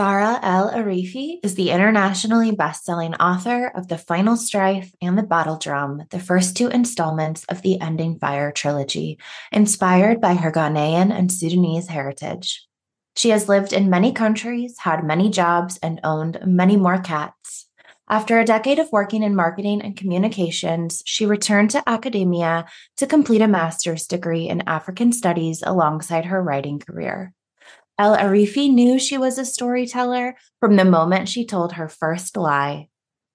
[0.00, 6.04] Saara El-Arifi is the internationally best-selling author of The Final Strife and The Battle Drum,
[6.08, 9.18] the first two installments of the Ending Fire trilogy,
[9.52, 12.66] inspired by her Ghanaian and Sudanese heritage.
[13.20, 17.66] She has lived in many countries, had many jobs, and owned many more cats.
[18.08, 22.64] After a decade of working in marketing and communications, she returned to academia
[22.96, 27.34] to complete a master's degree in African studies alongside her writing career.
[27.98, 32.88] El Arifi knew she was a storyteller from the moment she told her first lie.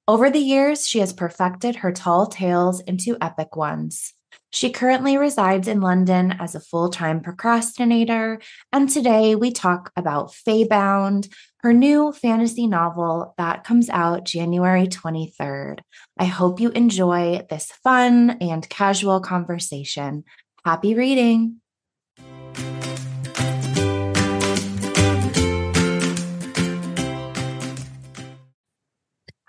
[0.08, 4.15] Over the years, she has perfected her tall tales into epic ones.
[4.56, 8.40] She currently resides in London as a full time procrastinator,
[8.72, 11.28] and today we talk about Faebound,
[11.58, 15.80] her new fantasy novel that comes out January 23rd.
[16.18, 20.24] I hope you enjoy this fun and casual conversation.
[20.64, 21.60] Happy reading!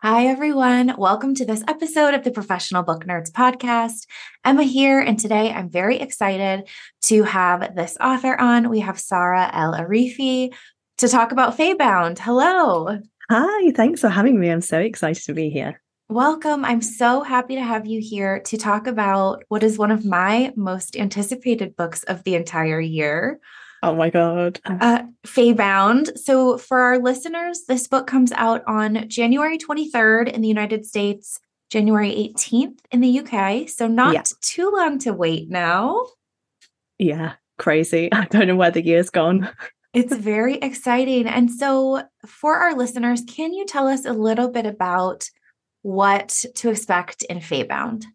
[0.09, 0.95] Hi, everyone.
[0.97, 4.07] Welcome to this episode of the Professional Book Nerds podcast.
[4.45, 6.69] Emma here, and today I'm very excited
[7.07, 8.71] to have this author on.
[8.71, 10.55] We have Saara El-Arifi
[10.99, 12.21] to talk about Faebound.
[12.21, 13.01] Hello.
[13.29, 14.49] Hi, thanks for having me.
[14.49, 15.83] I'm so excited to be here.
[16.09, 16.65] Welcome.
[16.65, 20.53] I'm so happy to have you here to talk about what is one of my
[20.55, 23.41] most anticipated books of the entire year.
[23.83, 24.61] Oh my God.
[24.65, 26.17] Uh, Faebound.
[26.19, 31.39] So, for our listeners, this book comes out on January 23rd in the United States,
[31.71, 33.69] January 18th in the UK.
[33.69, 34.23] So, not yeah.
[34.41, 36.07] too long to wait now.
[36.99, 38.09] Yeah, crazy.
[38.13, 39.49] I don't know where the year's gone.
[39.93, 41.27] it's very exciting.
[41.27, 45.29] And so, for our listeners, can you tell us a little bit about
[45.83, 48.07] what to expect in Faebound?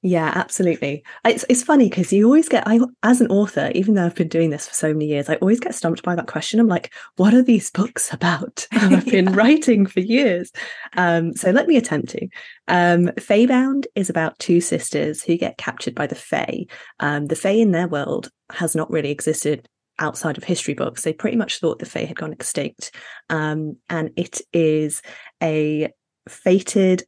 [0.00, 1.02] Yeah, absolutely.
[1.24, 4.28] It's it's funny because you always get I as an author, even though I've been
[4.28, 6.60] doing this for so many years, I always get stumped by that question.
[6.60, 8.68] I'm like, what are these books about?
[8.72, 10.52] I've been writing for years.
[10.96, 12.28] Um, so let me attempt to.
[12.68, 16.66] Um, Faebound is about two sisters who get captured by the Fae.
[17.00, 21.02] Um, the Fae in their world has not really existed outside of history books.
[21.02, 22.94] They pretty much thought the Fae had gone extinct.
[23.30, 25.02] Um, and it is
[25.42, 25.90] a
[26.28, 27.02] fated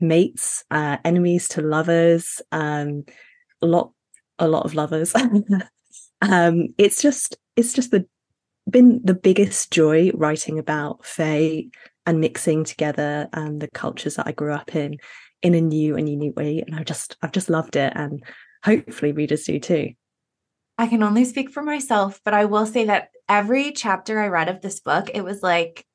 [0.00, 3.04] mates, uh, enemies to lovers, um,
[3.62, 3.92] a lot,
[4.38, 5.14] a lot of lovers.
[6.22, 8.06] um, it's just, it's just the
[8.68, 11.64] been the biggest joy writing about Fae
[12.04, 14.98] and mixing together and the cultures that I grew up in
[15.42, 16.64] in a new and unique way.
[16.66, 18.22] And I just, I've just loved it, and
[18.64, 19.90] hopefully readers do too.
[20.78, 24.48] I can only speak for myself, but I will say that every chapter I read
[24.48, 25.86] of this book, it was like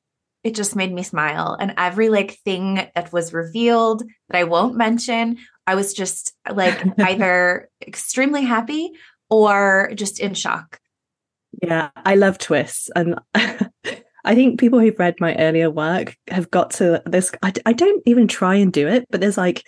[0.44, 1.56] it just made me smile.
[1.59, 5.38] And every like thing that was revealed that I won't mention,
[5.68, 8.91] I was just like either extremely happy
[9.29, 10.79] or just in shock.
[11.62, 12.90] Yeah, I love twists.
[12.96, 17.31] And I think people who've read my earlier work have got to this.
[17.41, 19.63] I, I don't even try and do it, but there's like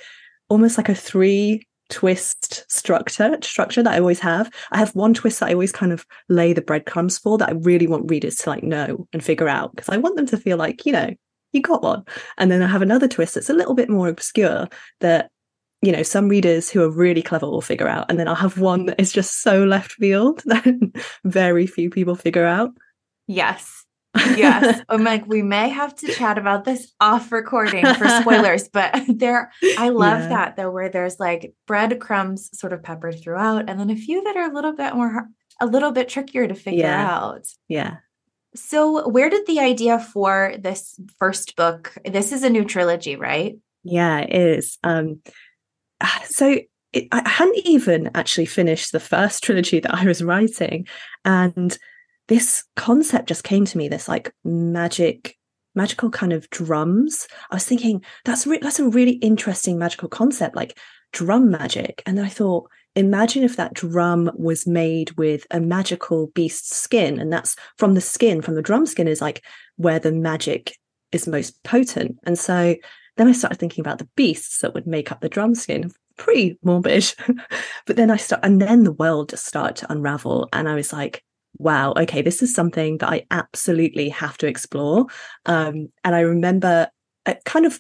[0.50, 4.50] almost like a three twist structure structure that I always have.
[4.72, 7.54] I have one twist that I always kind of lay the breadcrumbs for that I
[7.54, 10.58] really want readers to like know and figure out because I want them to feel
[10.58, 11.14] like, you know,
[11.52, 12.04] you got one.
[12.38, 14.68] And then I have another twist that's a little bit more obscure
[15.02, 15.30] that
[15.82, 18.58] you know some readers who are really clever will figure out and then I'll have
[18.58, 20.66] one that is just so left field that
[21.26, 22.72] very few people figure out.
[23.28, 23.83] Yes
[24.16, 24.82] yes.
[24.90, 29.52] I'm like, we may have to chat about this off recording for spoilers, but there,
[29.78, 30.30] I love yeah.
[30.30, 34.38] that though, where there's like breadcrumbs sort of peppered throughout, and then a few that
[34.38, 35.28] are a little bit more,
[35.60, 37.10] a little bit trickier to figure yeah.
[37.10, 37.48] out.
[37.68, 37.98] Yeah.
[38.56, 41.96] So, where did the idea for this first book?
[42.06, 43.58] This is a new trilogy, right?
[43.84, 44.78] Yeah, it is.
[44.84, 45.22] Um,
[46.26, 46.58] so
[46.94, 50.88] it, I hadn't even actually finished the first trilogy that I was writing,
[51.26, 51.78] and
[52.28, 55.38] this concept just came to me this like magic
[55.76, 57.28] magical kind of drums.
[57.50, 60.78] I was thinking that's re- that's a really interesting magical concept like
[61.12, 62.02] drum magic.
[62.06, 67.34] And i thought imagine if that drum was made with a magical beast's skin and
[67.34, 69.44] that's from the skin from the drum skin is like
[69.78, 70.78] where the magic
[71.12, 72.18] is most potent.
[72.24, 72.76] And so
[73.18, 75.92] then i started thinking about the beasts that would make up the drum skin.
[76.18, 77.14] Pretty morbid.
[77.86, 80.94] But then i start and then the world just started to unravel and i was
[80.94, 81.24] like
[81.58, 85.08] wow, okay, this is something that I absolutely have to explore.
[85.46, 86.90] Um, and I remember
[87.26, 87.80] uh, kind of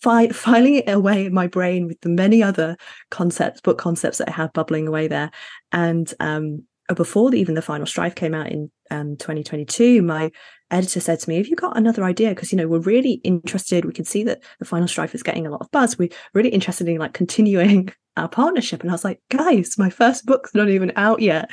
[0.00, 2.76] fi- filing it away in my brain with the many other
[3.10, 5.30] concepts, book concepts that I have bubbling away there.
[5.72, 6.64] And um,
[6.94, 10.30] before even the final strife came out in um, 2022, my
[10.70, 12.30] editor said to me, Have you got another idea?
[12.30, 13.84] Because, you know, we're really interested.
[13.84, 15.98] We can see that the final strife is getting a lot of buzz.
[15.98, 18.82] We're really interested in like continuing our partnership.
[18.82, 21.50] And I was like, Guys, my first book's not even out yet.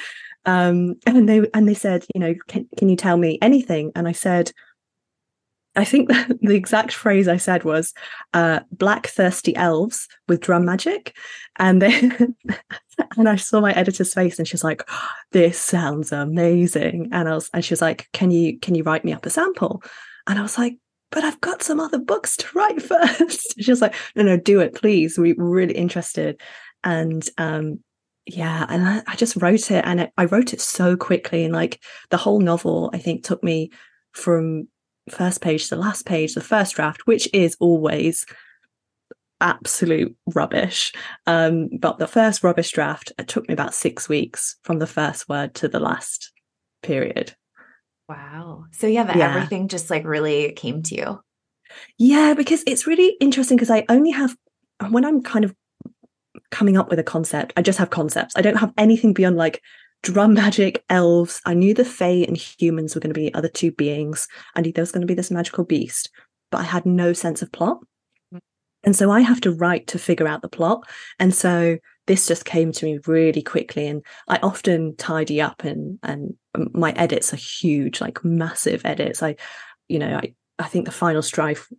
[0.50, 3.92] Um, and they and they said, you know, can, can you tell me anything?
[3.96, 4.52] And I said,
[5.76, 6.10] I think
[6.42, 7.94] the exact phrase I said was
[8.34, 11.16] uh, "black thirsty elves with drum magic,"
[11.58, 12.36] and then
[13.18, 14.82] and I saw my editor's face, and she's like,
[15.32, 19.06] "This sounds amazing," and I was and she was like, "Can you can you write
[19.06, 19.84] me up a sample?"
[20.26, 20.78] And I was like,
[21.12, 23.54] "But I've got some other books to write first.
[23.60, 25.18] she was like, "No, no, do it, please.
[25.18, 26.42] We're really interested."
[26.84, 27.84] And um,
[28.30, 31.54] yeah, and I, I just wrote it, and it, I wrote it so quickly, and
[31.54, 33.72] like the whole novel, I think took me
[34.12, 34.68] from
[35.10, 38.26] first page to last page, the first draft, which is always
[39.42, 40.94] absolute rubbish.
[41.26, 45.30] Um, but the first rubbish draft, it took me about six weeks from the first
[45.30, 46.32] word to the last
[46.84, 47.36] period.
[48.08, 48.66] Wow.
[48.72, 49.36] So yeah, that yeah.
[49.36, 51.20] everything just like really came to you.
[51.98, 54.36] Yeah, because it's really interesting because I only have
[54.90, 55.54] when I'm kind of
[56.52, 58.36] coming up with a concept, I just have concepts.
[58.36, 59.62] I don't have anything beyond like
[60.04, 61.42] drum magic, elves.
[61.46, 64.28] I knew the Fae and humans were going to be other two beings.
[64.56, 66.10] I knew there was going to be this magical beast,
[66.52, 67.80] but I had no sense of plot.
[68.84, 70.88] And so I have to write to figure out the plot.
[71.20, 73.88] And so this just came to me really quickly.
[73.88, 79.22] And I often tidy up and and um, my edits are huge, like massive edits.
[79.22, 79.36] I,
[79.90, 81.70] you know, I, I think the final strife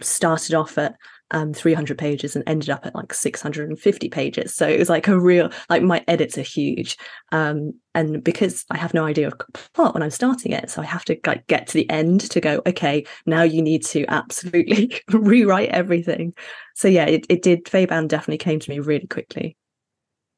[0.00, 0.96] started off at
[1.32, 4.54] um, 300 pages and ended up at like 650 pages.
[4.54, 6.96] So it was like a real, like my edits are huge.
[7.32, 9.40] Um, and because I have no idea of
[9.74, 12.40] plot when I'm starting it, so I have to like get to the end to
[12.40, 16.34] go, okay, now you need to absolutely rewrite everything.
[16.74, 17.68] So yeah, it, it did.
[17.68, 19.56] Faebound definitely came to me really quickly.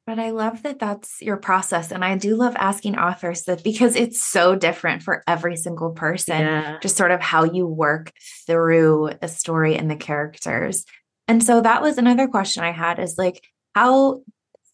[0.07, 1.91] But I love that that's your process.
[1.91, 6.41] And I do love asking authors that because it's so different for every single person,
[6.41, 6.79] yeah.
[6.83, 8.13] just sort of how you work
[8.47, 10.85] through a story and the characters.
[11.27, 13.43] And so that was another question I had is like,
[13.75, 14.21] how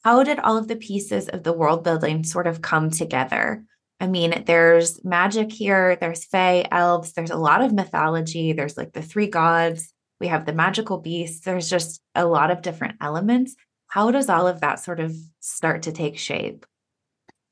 [0.02, 3.62] how did all of the pieces of the world building sort of come together?
[4.00, 8.94] I mean, there's magic here, there's fae, elves, there's a lot of mythology, there's like
[8.94, 13.54] the three gods, we have the magical beasts, there's just a lot of different elements
[13.90, 16.64] how does all of that sort of start to take shape?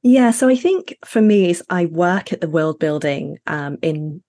[0.03, 4.23] Yeah, so I think for me is I work at the world building um, in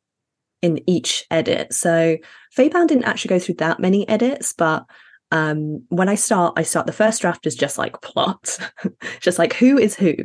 [0.61, 1.73] in each edit.
[1.73, 2.17] So
[2.57, 4.85] Faebound didn't actually go through that many edits, but
[5.31, 8.57] um, when I start, I start the first draft is just like plot,
[9.21, 10.15] just like who is who.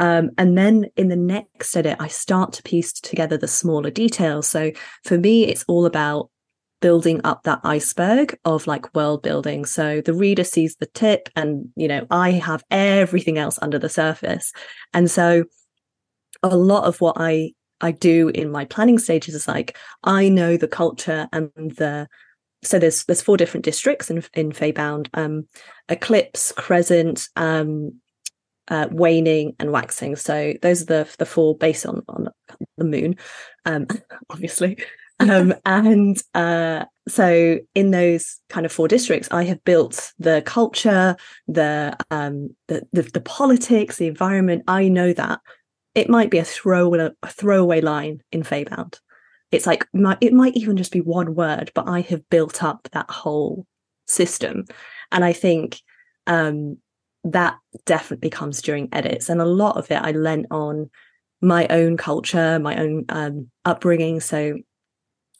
[0.00, 4.46] Um, and then in the next edit, I start to piece together the smaller details.
[4.46, 4.72] So
[5.04, 6.30] for me, it's all about
[6.80, 9.64] building up that iceberg of like world building.
[9.64, 13.88] So the reader sees the tip and, you know, I have everything else under the
[13.88, 14.52] surface.
[14.92, 15.44] And so
[16.42, 20.56] a lot of what I I do in my planning stages is like I know
[20.56, 22.08] the culture and the
[22.62, 25.46] so there's there's four different districts in in Faebound, um,
[25.88, 28.00] eclipse, crescent, um,
[28.66, 30.16] uh, waning, and waxing.
[30.16, 32.28] So those are the the four based on on
[32.76, 33.14] the moon,
[33.64, 33.86] um,
[34.30, 34.78] obviously
[35.20, 41.16] um, and uh, so in those kind of four districts, I have built the culture,
[41.46, 44.64] the, um, the, the the politics, the environment.
[44.68, 45.40] I know that
[45.94, 49.00] it might be a throwaway a throwaway line in Faebound.
[49.50, 49.86] It's like
[50.20, 53.66] it might even just be one word, but I have built up that whole
[54.06, 54.66] system,
[55.10, 55.80] and I think
[56.26, 56.76] um,
[57.24, 60.90] that definitely comes during edits, and a lot of it I lent on
[61.40, 64.20] my own culture, my own um, upbringing.
[64.20, 64.58] So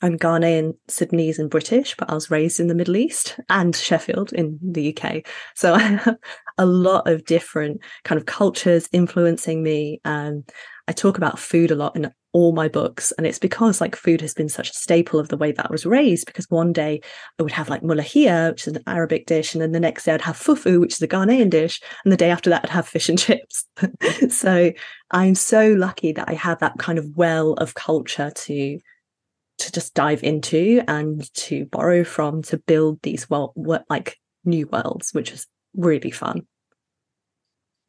[0.00, 4.32] I'm Ghanaian, Sudanese, and British, but I was raised in the Middle East and Sheffield
[4.32, 5.26] in the UK.
[5.56, 6.16] So I have
[6.56, 10.00] a lot of different kind of cultures influencing me.
[10.04, 10.44] Um,
[10.86, 14.20] I talk about food a lot in all my books, and it's because like food
[14.20, 16.26] has been such a staple of the way that I was raised.
[16.26, 17.00] Because one day
[17.38, 20.14] I would have like mulahia, which is an Arabic dish, and then the next day
[20.14, 22.86] I'd have fufu, which is a Ghanaian dish, and the day after that I'd have
[22.86, 23.66] fish and chips.
[24.28, 24.72] so
[25.10, 28.78] I'm so lucky that I have that kind of well of culture to
[29.58, 33.52] to just dive into and to borrow from to build these well
[33.90, 36.46] like new worlds which is really fun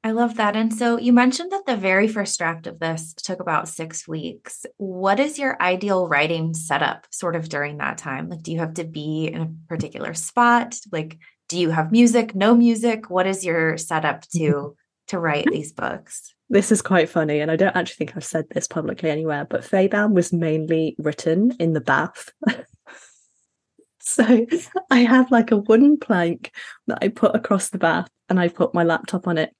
[0.01, 0.55] I love that.
[0.55, 4.65] And so you mentioned that the very first draft of this took about six weeks.
[4.77, 8.29] What is your ideal writing setup sort of during that time?
[8.29, 10.77] Like, do you have to be in a particular spot?
[10.89, 11.17] Like,
[11.49, 13.09] do you have music, no music?
[13.09, 16.33] What is your setup to to write these books?
[16.49, 19.63] This is quite funny, and I don't actually think I've said this publicly anywhere, but
[19.63, 22.29] Faebound was mainly written in the bath.
[23.99, 24.45] so
[24.89, 26.51] I have like a wooden plank
[26.87, 29.53] that I put across the bath and I put my laptop on it.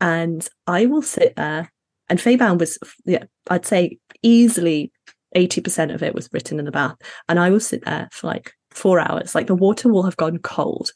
[0.00, 1.70] And I will sit there
[2.08, 4.92] and Faebound was, yeah, I'd say easily
[5.36, 6.96] 80% of it was written in the bath.
[7.28, 9.34] And I will sit there for like four hours.
[9.34, 10.90] Like the water will have gone cold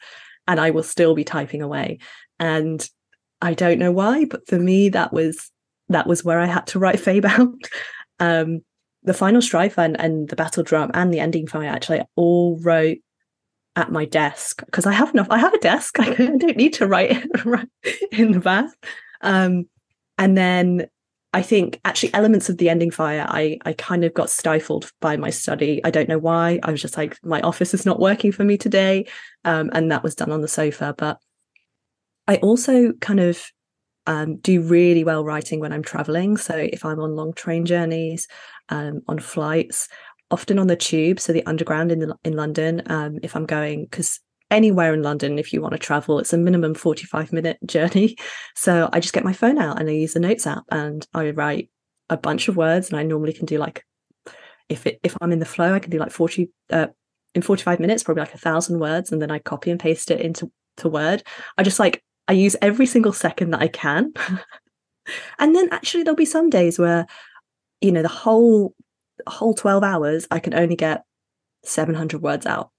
[0.49, 1.99] and I will still be typing away.
[2.39, 2.87] And
[3.41, 5.51] I don't know why, but for me, that was
[5.89, 7.69] that was where I had to write Faebound.
[8.19, 8.61] um,
[9.03, 12.99] the final strife and, and the battle drum and the ending fire actually all wrote
[13.77, 15.29] at my desk because I have enough.
[15.31, 16.01] I have a desk.
[16.01, 17.25] I don't need to write
[18.11, 18.75] in the bath.
[19.21, 19.69] Um,
[20.19, 20.89] and then
[21.33, 25.17] I think actually elements of the ending fire, I I kind of got stifled by
[25.17, 25.81] my study.
[25.85, 26.59] I don't know why.
[26.63, 29.07] I was just like, my office is not working for me today,
[29.45, 30.95] um, and that was done on the sofa.
[30.97, 31.19] But
[32.29, 33.43] I also kind of
[34.07, 36.37] um, do really well writing when I'm traveling.
[36.37, 38.27] So if I'm on long train journeys,
[38.69, 39.89] um, on flights,
[40.31, 42.83] often on the tube, so the underground in the, in London.
[42.87, 46.39] Um, if I'm going because anywhere in London, if you want to travel, it's a
[46.39, 48.17] minimum 45 minute journey.
[48.55, 51.31] So I just get my phone out and I use the notes app and I
[51.31, 51.71] write
[52.09, 52.91] a bunch of words.
[52.91, 53.85] And I normally can do like,
[54.69, 56.89] if it if I'm in the flow, I can do like 40 uh,
[57.35, 60.21] in 45 minutes, probably like a thousand words, and then I copy and paste it
[60.21, 61.23] into to Word.
[61.57, 64.13] I just like I use every single second that I can.
[65.39, 67.07] and then actually there'll be some days where,
[67.81, 68.75] you know, the whole
[69.27, 71.03] whole 12 hours I can only get
[71.65, 72.71] 700 words out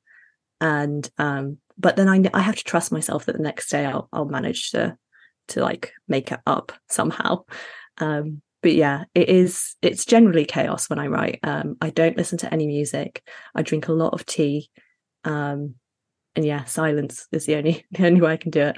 [0.62, 4.08] and um but then I I have to trust myself that the next day I'll
[4.12, 4.98] I'll manage to
[5.50, 7.44] to like make it up somehow.
[8.00, 11.40] Um but yeah, it is it's generally chaos when I write.
[11.42, 13.28] Um I don't listen to any music.
[13.56, 14.70] I drink a lot of tea.
[15.24, 15.74] Um
[16.36, 18.78] and yeah, silence is the only the only way I can do it.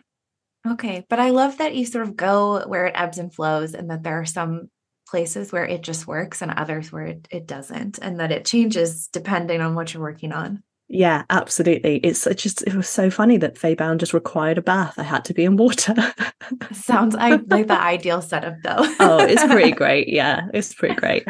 [0.67, 3.89] Okay, but I love that you sort of go where it ebbs and flows and
[3.89, 4.69] that there are some
[5.07, 9.07] places where it just works and others where it, it doesn't and that it changes
[9.07, 10.61] depending on what you're working on.
[10.91, 11.97] Yeah, absolutely.
[11.97, 14.97] It's just it was so funny that Faebound just required a bath.
[14.97, 15.93] I had to be in water.
[16.71, 18.95] Sounds like the ideal setup though.
[18.99, 20.09] oh, it's pretty great.
[20.09, 21.27] Yeah, it's pretty great.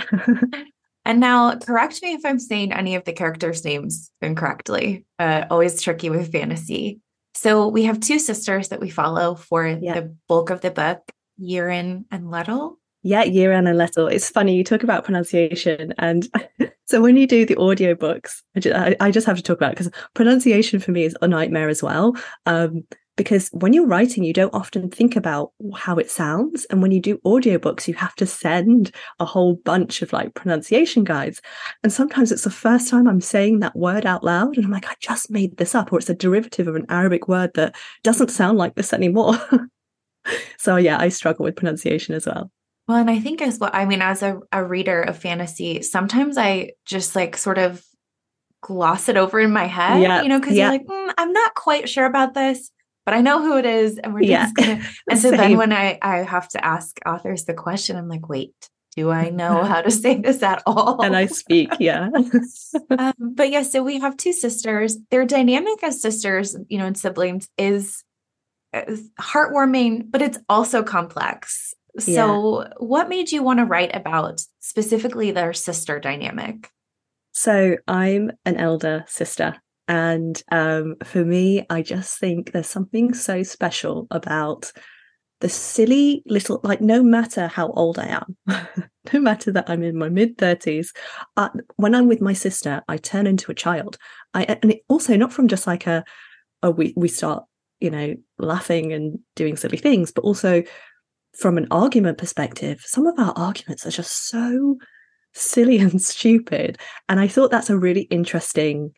[1.05, 5.05] and now correct me if I'm saying any of the characters' names incorrectly.
[5.19, 7.01] Uh, always tricky with fantasy.
[7.33, 9.93] So we have two sisters that we follow for yeah.
[9.93, 10.99] the bulk of the book,
[11.39, 12.79] Yeeran and Lettle.
[13.01, 14.07] Yeah, Yeeran and Lettle.
[14.07, 16.27] It's funny you talk about pronunciation, and
[16.85, 19.71] so when you do the audiobooks, I just, I, I just have to talk about
[19.71, 22.17] because pronunciation for me is a nightmare as well.
[22.45, 22.83] Um,
[23.19, 27.01] because when you're writing, you don't often think about how it sounds, and when you
[27.01, 31.41] do audiobooks, you have to send a whole bunch of like pronunciation guides.
[31.83, 34.87] And sometimes it's the first time I'm saying that word out loud, and I'm like,
[34.87, 38.31] I just made this up, or it's a derivative of an Arabic word that doesn't
[38.31, 39.35] sound like this anymore.
[40.57, 42.49] so yeah, I struggle with pronunciation as well.
[42.87, 46.37] Well, and I think as well, I mean, as a, a reader of fantasy, sometimes
[46.37, 47.83] I just like sort of
[48.61, 50.21] gloss it over in my head, yeah.
[50.21, 50.71] you know, because yeah.
[50.71, 52.71] you're like, mm, I'm not quite sure about this,
[53.09, 53.97] but I know who it is.
[53.97, 54.43] And we're yeah.
[54.43, 58.07] just gonna and so then when I I have to ask authors the question, I'm
[58.07, 58.53] like, wait,
[58.95, 61.01] do I know how to say this at all?
[61.01, 62.09] And I speak, yeah.
[62.99, 64.95] um, but yeah, so we have two sisters.
[65.09, 68.03] Their dynamic as sisters, you know, and siblings is
[69.19, 71.73] heartwarming, but it's also complex.
[71.97, 72.69] So, yeah.
[72.77, 76.69] what made you want to write about specifically their sister dynamic?
[77.31, 79.55] So, I'm an elder sister.
[79.89, 84.71] And um, for me, I just think there's something so special about
[85.41, 88.37] the silly little, like, no matter how old I am,
[89.13, 90.89] no matter that I'm in my mid 30s,
[91.37, 93.97] uh, when I'm with my sister, I turn into a child.
[94.35, 96.05] I, and it also not from just like a,
[96.61, 97.45] a we, we start,
[97.79, 100.61] you know, laughing and doing silly things, but also
[101.35, 104.77] from an argument perspective, some of our arguments are just so
[105.33, 106.77] silly and stupid.
[107.07, 108.91] And I thought that's a really interesting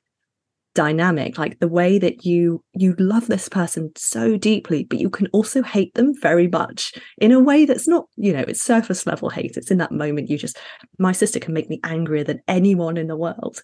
[0.73, 5.27] dynamic like the way that you you love this person so deeply but you can
[5.33, 9.29] also hate them very much in a way that's not you know it's surface level
[9.29, 9.57] hate.
[9.57, 10.57] It's in that moment you just
[10.97, 13.61] my sister can make me angrier than anyone in the world.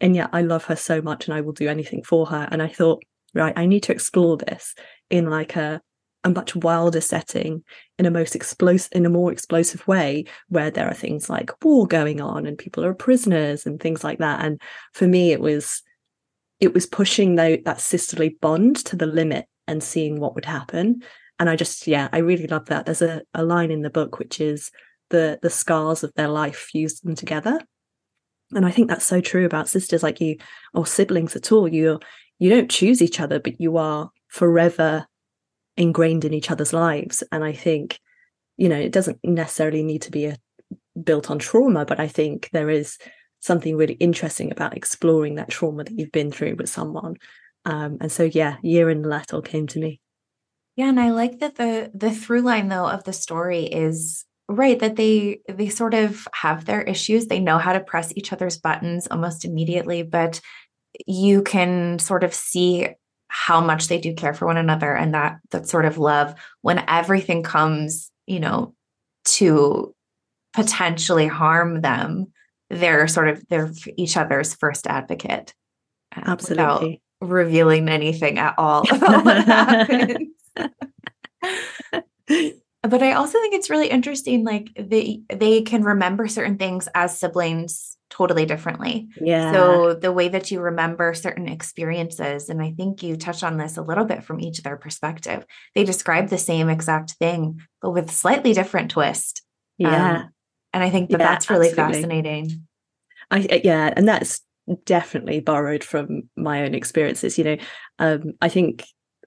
[0.00, 2.48] And yet I love her so much and I will do anything for her.
[2.50, 3.02] And I thought
[3.34, 4.74] right I need to explore this
[5.10, 5.80] in like a
[6.22, 7.62] a much wilder setting
[7.98, 11.86] in a most explosive in a more explosive way where there are things like war
[11.86, 14.44] going on and people are prisoners and things like that.
[14.44, 14.60] And
[14.92, 15.82] for me it was
[16.60, 21.02] it was pushing the, that sisterly bond to the limit and seeing what would happen.
[21.38, 22.86] And i just yeah i really love that.
[22.86, 24.70] There's a, a line in the book which is
[25.10, 27.60] the the scars of their life fused them together.
[28.54, 30.36] And i think that's so true about sisters like you
[30.72, 31.66] or siblings at all.
[31.66, 31.98] You
[32.38, 35.06] you don't choose each other but you are forever
[35.76, 37.22] ingrained in each other's lives.
[37.32, 37.98] And I think,
[38.56, 40.36] you know, it doesn't necessarily need to be a,
[41.02, 42.98] built on trauma, but I think there is
[43.44, 47.16] something really interesting about exploring that trauma that you've been through with someone.
[47.66, 50.00] Um, and so, yeah, Yeeran Lettle came to me.
[50.76, 54.78] Yeah, and I like that the the through line though of the story is right
[54.80, 58.58] that they they sort of have their issues they know how to press each other's
[58.58, 60.38] buttons almost immediately but
[61.06, 62.88] you can sort of see
[63.28, 66.84] how much they do care for one another and that that sort of love when
[66.88, 68.74] everything comes you know
[69.24, 69.94] to
[70.52, 72.26] potentially harm them
[72.70, 75.54] they're sort of they're each other's first advocate
[76.16, 80.28] uh, absolutely revealing anything at all about what happens
[82.88, 87.18] but I also think it's really interesting like they they can remember certain things as
[87.18, 89.08] siblings totally differently.
[89.20, 89.52] Yeah.
[89.52, 93.76] So the way that you remember certain experiences and I think you touched on this
[93.76, 95.44] a little bit from each of their perspective.
[95.74, 99.42] They describe the same exact thing but with slightly different twist.
[99.78, 100.16] Yeah.
[100.16, 100.28] Um,
[100.74, 101.94] and I think that yeah, that's really absolutely.
[101.94, 102.66] fascinating.
[103.30, 104.42] I uh, yeah, and that's
[104.84, 107.56] definitely borrowed from my own experiences, you know.
[107.98, 108.84] Um I think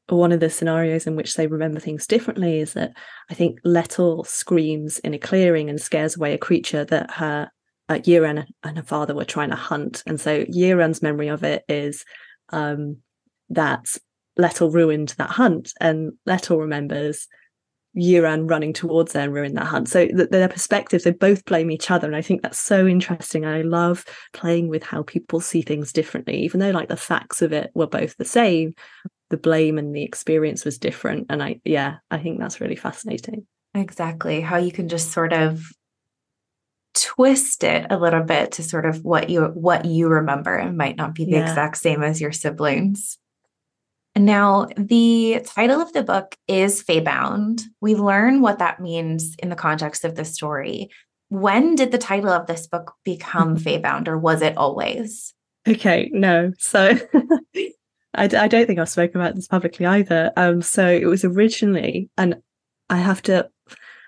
[0.09, 2.93] one of the scenarios in which they remember things differently is that
[3.29, 7.51] I think Lettle screams in a clearing and scares away a creature that her
[7.89, 10.03] uh, Yeeran and her father were trying to hunt.
[10.05, 12.05] And so Yeeran's memory of it is
[12.49, 12.97] um,
[13.49, 13.85] that
[14.37, 17.27] Lettle ruined that hunt, and Lettle remembers
[17.97, 19.89] Yeeran running towards and ruined that hunt.
[19.89, 22.07] So the, their perspectives, they both blame each other.
[22.07, 23.45] And I think that's so interesting.
[23.45, 27.51] I love playing with how people see things differently, even though like the facts of
[27.53, 28.75] it were both the same
[29.29, 33.45] the blame and the experience was different and i yeah i think that's really fascinating
[33.73, 35.63] exactly how you can just sort of
[36.93, 40.97] twist it a little bit to sort of what you what you remember and might
[40.97, 41.49] not be the yeah.
[41.49, 43.17] exact same as your siblings
[44.25, 47.61] now, the title of the book is Faebound.
[47.81, 50.89] We learn what that means in the context of the story.
[51.29, 55.33] When did the title of this book become Faebound, or was it always?
[55.67, 56.53] Okay, no.
[56.57, 56.97] So
[57.55, 60.31] I, I don't think I've spoken about this publicly either.
[60.37, 62.41] Um, so it was originally, and
[62.89, 63.49] I have to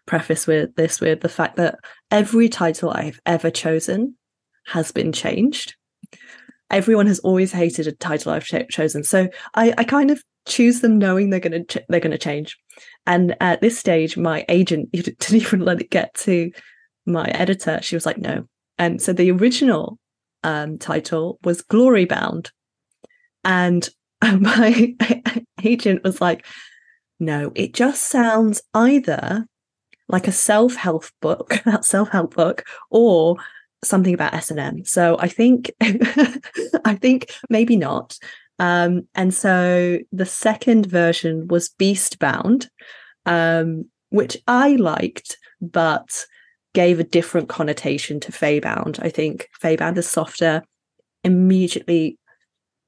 [0.05, 1.77] preface with this with the fact that
[2.09, 4.15] every title I've ever chosen
[4.67, 5.75] has been changed.
[6.69, 10.81] Everyone has always hated a title I've ch- chosen, so I, I kind of choose
[10.81, 12.57] them knowing they're going to ch- they're going to change.
[13.05, 16.51] And at this stage, my agent didn't even let it get to
[17.05, 17.79] my editor.
[17.81, 19.97] She was like, "No." And so the original
[20.43, 22.51] um, title was Glory Bound,
[23.43, 23.89] and
[24.21, 24.95] my
[25.63, 26.45] agent was like,
[27.19, 29.45] no, it just sounds either
[30.07, 33.35] like a self-help book, that self-help book, or
[33.83, 34.83] something about S&M.
[34.85, 38.17] So I think I think maybe not.
[38.59, 42.67] Um, and so the second version was Beastbound,
[43.25, 46.25] um, which I liked, but
[46.73, 48.99] gave a different connotation to Faebound.
[49.01, 50.63] I think Faebound is softer,
[51.23, 52.17] immediately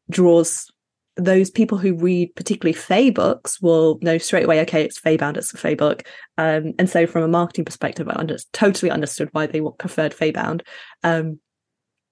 [0.10, 0.70] draws
[1.18, 5.54] those people who read particularly Fae books will know straight away, okay, it's Faebound, it's
[5.54, 6.04] a Fae book.
[6.38, 10.62] Um, and so from a marketing perspective, I under- totally understood why they preferred Faebound.
[11.04, 11.40] Um,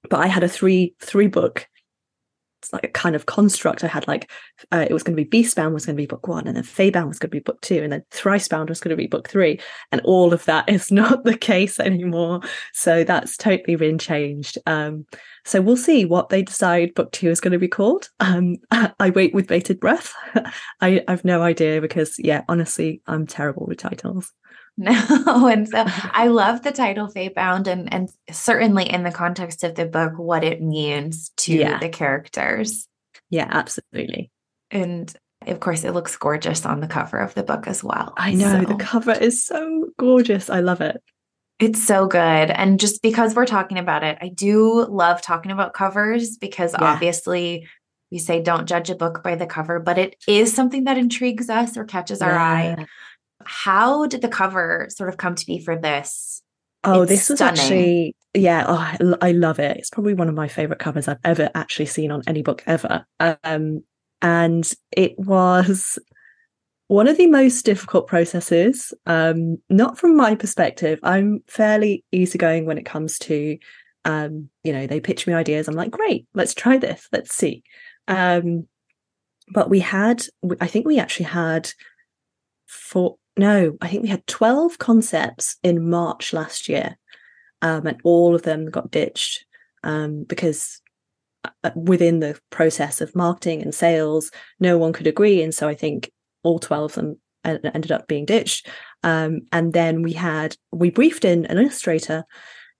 [0.09, 1.67] but I had a three three book
[2.62, 3.84] it's like a kind of construct.
[3.84, 4.30] I had like
[4.72, 6.63] uh, it was going to be Beastbound was going to be book one, and then
[6.63, 9.30] Faebound was going to be book two, and then Thricebound was going to be book
[9.30, 9.60] three,
[9.91, 12.41] and all of that is not the case anymore.
[12.74, 14.58] So that's totally been changed.
[14.65, 15.06] Um,
[15.45, 18.10] so we'll see what they decide book two is going to be called.
[18.19, 20.13] Um, I wait with bated breath.
[20.82, 24.32] I I've no idea because yeah, honestly, I'm terrible with titles.
[25.25, 25.47] No.
[25.47, 29.85] And so I love the title Faebound and and certainly in the context of the
[29.85, 31.79] book, what it means to yeah.
[31.79, 32.87] the characters.
[33.29, 34.31] Yeah, absolutely.
[34.71, 35.13] And
[35.47, 38.13] of course, it looks gorgeous on the cover of the book as well.
[38.15, 38.65] I know so.
[38.65, 40.49] the cover is so gorgeous.
[40.49, 41.03] I love it.
[41.59, 42.21] It's so good.
[42.49, 46.93] And just because we're talking about it, I do love talking about covers because yeah.
[46.93, 47.67] obviously
[48.11, 51.49] we say don't judge a book by the cover, but it is something that intrigues
[51.49, 52.85] us or catches our eye.
[53.45, 56.41] How did the cover sort of come to be for this?
[56.84, 57.60] Oh, it's this was stunning.
[57.60, 59.78] actually, yeah, oh, I, I, love it.
[59.78, 63.06] It's probably one of my favorite covers I've ever actually seen on any book ever.
[63.19, 63.84] Um,
[64.21, 65.99] and it was
[66.89, 70.99] one of the most difficult processes, um, not from my perspective.
[71.04, 73.60] I'm fairly easygoing when it comes to,
[74.06, 75.67] um, you know, they pitch me ideas.
[75.67, 77.62] I'm like, great, let's try this, let's see.
[78.08, 78.67] Um,
[79.54, 80.23] but we had,
[80.60, 81.69] I think we actually had
[82.65, 86.97] four, no, I think we had 12 concepts in March last year,
[87.62, 89.45] um, and all of them got ditched
[89.84, 90.82] um, because
[91.45, 95.41] uh, uh, within the process of marketing and sales, no one could agree.
[95.41, 96.12] And so I think
[96.43, 98.67] all 12 of them ended up being ditched.
[99.04, 102.25] Um, and then we had, we briefed in an illustrator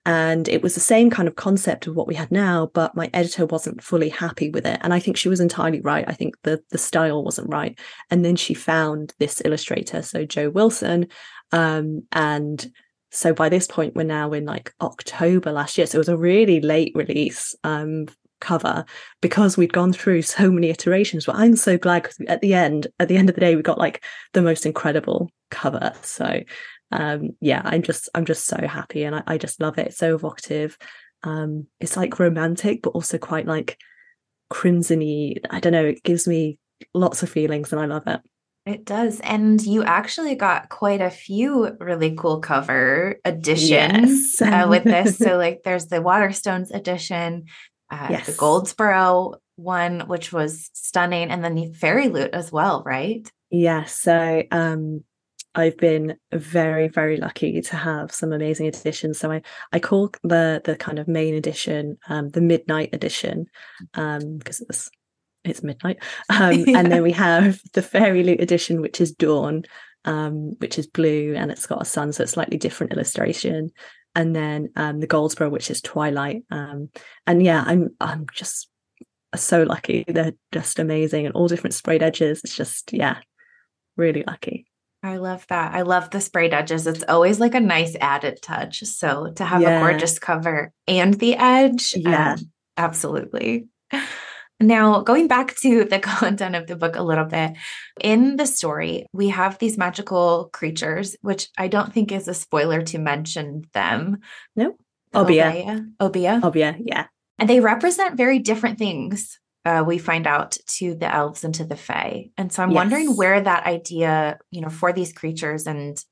[0.10, 3.12] and it was the same kind of concept of what we had now but my
[3.14, 4.80] editor wasn't fully happy with it.
[4.82, 6.04] And i think she was entirely right.
[6.08, 7.78] I think the the style wasn't right.
[8.10, 11.08] And then she found this illustrator so joe wilson.
[11.52, 12.72] Um, and
[13.12, 15.86] so by this point we're now in like october last year.
[15.86, 18.08] So it was a really late release um
[18.42, 18.86] cover
[19.22, 21.28] because we'd gone through so many iterations.
[21.28, 23.62] But i'm so glad because at the end at the end of the day we
[23.62, 25.94] got like the most incredible cover.
[26.02, 26.42] So
[26.92, 29.98] um yeah i'm just i'm just so happy and i, I just love it it's
[29.98, 30.78] so evocative
[31.24, 33.78] um it's like romantic but also quite like
[34.52, 36.58] crimsony i don't know it gives me
[36.94, 38.22] lots of feelings and i love it
[38.70, 39.20] it does.
[39.22, 44.42] And you actually got quite a few really cool cover editions yes.
[44.42, 45.18] uh, with this.
[45.18, 47.46] So, like, there's the Waterstones edition,
[47.90, 48.28] uh, yes.
[48.28, 53.28] the Goldsboro one, which was stunning, and then the FairyLoot as well, right?
[53.50, 53.98] Yes.
[53.98, 55.04] So, um,
[55.56, 59.20] I've been very, very lucky to have some amazing editions.
[59.20, 63.48] So I, I call the the kind of main edition um, the midnight edition
[63.94, 64.90] because um, it was
[65.44, 65.98] it's midnight.
[66.30, 66.78] Um, yeah.
[66.78, 69.64] And then we have the FairyLoot edition, which is Dawn,
[70.06, 73.72] um, which is blue and it's got a sun, so it's slightly different illustration.
[74.16, 76.44] And then um, the Goldsboro, which is Twilight.
[76.52, 76.90] Um,
[77.26, 78.70] and yeah, I'm I'm just
[79.36, 80.06] so lucky.
[80.08, 82.42] They're just amazing and all different sprayed edges.
[82.44, 83.18] It's just yeah,
[83.98, 84.69] really lucky.
[85.02, 85.74] I love that.
[85.74, 86.86] I love the sprayed edges.
[86.86, 88.84] It's always like a nice added touch.
[88.84, 89.78] So to have yeah.
[89.78, 93.68] a gorgeous cover and the edge, yeah, um, absolutely.
[94.62, 97.54] Now, going back to the content of the book a little bit,
[98.02, 102.82] in the story, we have these magical creatures, which I don't think is a spoiler
[102.84, 104.18] to mention them.
[104.56, 104.76] No.
[105.16, 105.86] Obeah.
[106.00, 106.42] Obeah.
[106.44, 107.06] Obeah, yeah.
[107.40, 111.64] And they represent very different things, uh, we find out, to the elves and to
[111.64, 112.30] the fae.
[112.38, 112.76] And so I'm yes.
[112.76, 116.04] wondering where that idea, you know, for these creatures and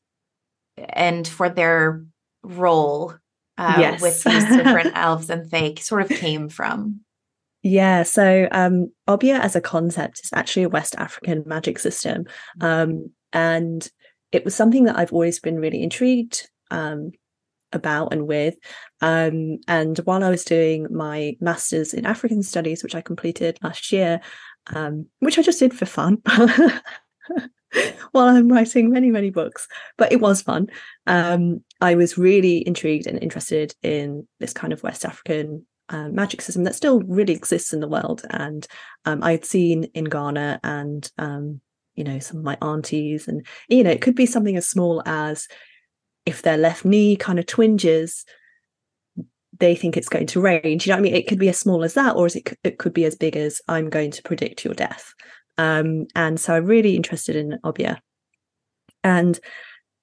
[0.90, 2.06] and for their
[2.44, 3.16] role
[3.58, 4.02] uh, yes.
[4.02, 7.02] with these different elves and fae sort of came from.
[7.64, 12.26] Yeah, so um, Obeah as a concept is actually a West African magic system.
[12.60, 12.64] Mm.
[12.64, 13.90] Um, and
[14.32, 17.12] it was something that I've always been really intrigued um,
[17.78, 18.56] about and with.
[19.02, 23.92] Um, and while I was doing my master's in African studies, which I completed last
[23.92, 24.20] year,
[24.74, 26.22] um, which I just did for fun.
[28.12, 30.68] while I'm writing many, many books, but it was fun.
[31.06, 36.42] Um, I was really intrigued and interested in this kind of West African uh, magic
[36.42, 38.24] system that still really exists in the world.
[38.30, 38.66] And
[39.06, 41.62] um, I'd seen in Ghana and, um,
[41.96, 45.02] you know, some of my aunties, and, you know, it could be something as small
[45.06, 45.48] as
[46.28, 48.26] if their left knee kind of twinges,
[49.60, 50.62] they think it's going to rain.
[50.62, 51.16] Do you know what I mean?
[51.16, 53.62] It could be as small as that, or it, it could be as big as
[53.68, 55.14] I'm going to predict your death.
[55.58, 58.02] Um, and so I'm really interested in Obeah.
[59.06, 59.40] And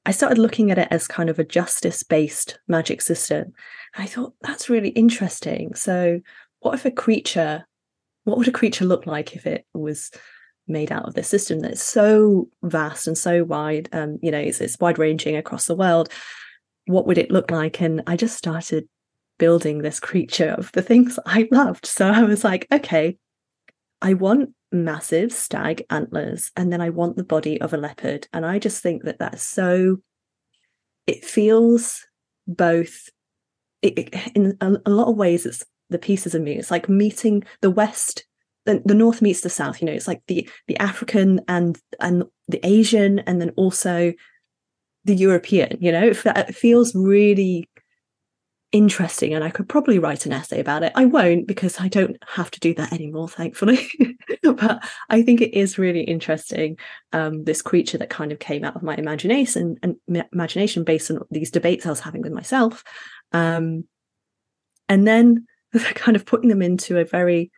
[0.06, 3.52] I started looking at it as kind of a justice based magic system.
[3.96, 5.74] I thought that's really interesting.
[5.74, 6.20] So,
[6.60, 7.66] what if a creature,
[8.24, 10.10] what would a creature look like if it was
[10.66, 13.88] made out of this system that's so vast and so wide?
[13.92, 16.08] Um, you know, it's, it's wide ranging across the world.
[16.86, 17.80] What would it look like?
[17.80, 18.88] And I just started
[19.38, 21.86] building this creature of the things I loved.
[21.86, 23.16] So I was like, okay,
[24.00, 28.28] I want massive stag antlers and then I want the body of a leopard.
[28.32, 29.98] And I just think that that's so,
[31.06, 32.06] it feels
[32.46, 33.08] both
[33.82, 37.44] it, in a, a, lot of ways it's the pieces of me it's like meeting
[37.60, 38.24] the west
[38.66, 42.24] the, the north meets the south you know it's like the the african and and
[42.48, 44.12] the asian and then also
[45.04, 46.08] the european you know?
[46.08, 47.68] It, feels really
[48.72, 50.92] interesting and i could probably write an essay about it.
[50.96, 53.88] I won't because i don't have to do that anymore thankfully.
[54.42, 56.78] But i think it is really interesting
[57.12, 59.96] um, this creature that kind of came out of my imagination and
[60.32, 62.84] imagination based on these debates i was having with myself
[63.32, 63.84] um,
[64.88, 65.46] and then
[65.94, 67.50] kind of putting them into a very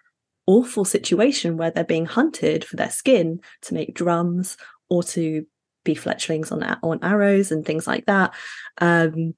[0.46, 4.56] awful situation where they're being hunted for their skin to make drums
[4.88, 5.44] or to
[5.84, 8.34] be fletchlings on on arrows and things like that
[8.78, 9.34] um,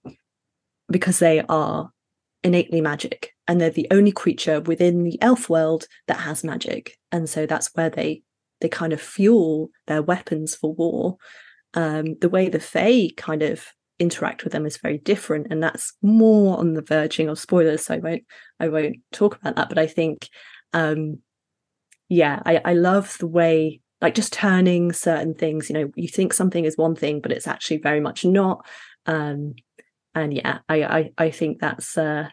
[0.90, 1.90] because they are
[2.42, 6.97] innately magic and they're the only creature within the elf world that has magic.
[7.12, 8.23] And so that's where they
[8.61, 11.16] they kind of fuel their weapons for war.
[11.75, 13.66] Um, the way the fae kind of
[13.99, 17.94] interact with them is very different and that's more on the verging of spoilers so
[17.94, 18.23] i won't
[18.61, 20.29] i won't talk about that but i think
[20.73, 21.19] um
[22.09, 26.33] yeah i i love the way like just turning certain things you know you think
[26.33, 28.67] something is one thing but it's actually very much not.
[29.07, 29.55] Um
[30.15, 32.29] and yeah i i, I think that's uh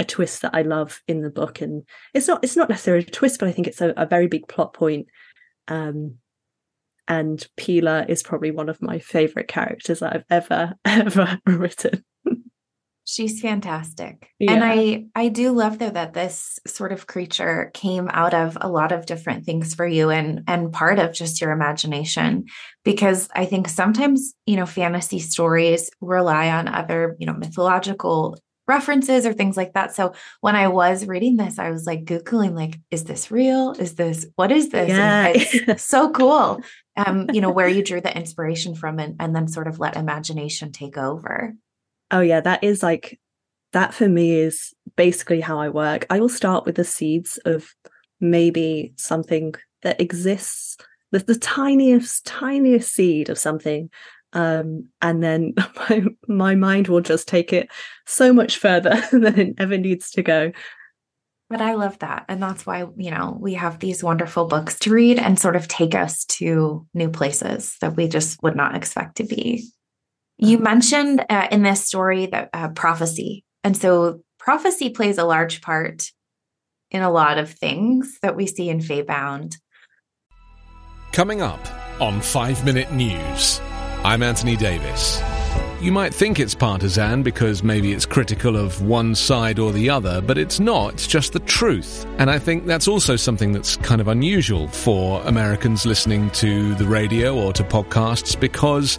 [0.00, 1.60] a twist that i love in the book.
[1.60, 1.82] And
[2.14, 4.48] it's not it's not necessarily a twist but i think it's a, a very big
[4.48, 5.06] plot point.
[5.68, 6.18] Um
[7.08, 12.04] and Pila is probably one of my favorite characters that I've ever ever written.
[13.10, 14.28] She's fantastic.
[14.38, 14.52] Yeah.
[14.52, 18.68] And I I do love though that this sort of creature came out of a
[18.68, 22.44] lot of different things for you and and part of just your imagination
[22.84, 29.24] because I think sometimes, you know, fantasy stories rely on other, you know, mythological references
[29.24, 29.94] or things like that.
[29.94, 33.72] So when I was reading this, I was like Googling, like, is this real?
[33.72, 34.90] Is this, what is this?
[34.90, 35.32] Yeah.
[35.34, 36.60] it's so cool.
[36.94, 39.96] Um, you know, where you drew the inspiration from and, and then sort of let
[39.96, 41.54] imagination take over.
[42.10, 43.20] Oh yeah, that is like
[43.72, 46.06] that for me is basically how I work.
[46.10, 47.74] I will start with the seeds of
[48.20, 50.76] maybe something that exists,
[51.12, 53.90] the, the tiniest, tiniest seed of something
[54.32, 57.70] um, and then my, my mind will just take it
[58.06, 60.52] so much further than it ever needs to go
[61.48, 64.90] but i love that and that's why you know we have these wonderful books to
[64.90, 69.16] read and sort of take us to new places that we just would not expect
[69.16, 69.66] to be
[70.38, 70.64] you mm-hmm.
[70.64, 76.10] mentioned uh, in this story that uh, prophecy and so prophecy plays a large part
[76.90, 79.56] in a lot of things that we see in Faebound.
[81.12, 81.60] Coming up
[82.00, 83.60] on 5 Minute News.
[84.04, 85.20] I'm Anthony Davis.
[85.80, 90.20] You might think it's partisan because maybe it's critical of one side or the other,
[90.20, 90.94] but it's not.
[90.94, 92.04] It's just the truth.
[92.18, 96.86] And I think that's also something that's kind of unusual for Americans listening to the
[96.86, 98.98] radio or to podcasts because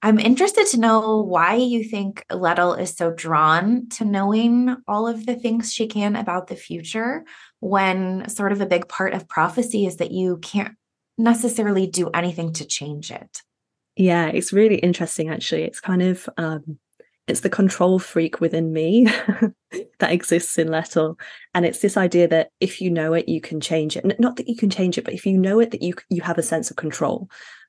[0.00, 5.26] I'm interested to know why you think Lettle is so drawn to knowing all of
[5.26, 7.24] the things she can about the future
[7.58, 10.76] when sort of a big part of prophecy is that you can't
[11.16, 13.42] necessarily do anything to change it.
[13.96, 15.64] Yeah, it's really interesting actually.
[15.64, 16.78] It's kind of um
[17.26, 19.04] it's the control freak within me
[19.98, 21.18] that exists in Lettle
[21.54, 24.20] and it's this idea that if you know it you can change it.
[24.20, 26.38] Not that you can change it, but if you know it that you you have
[26.38, 27.28] a sense of control.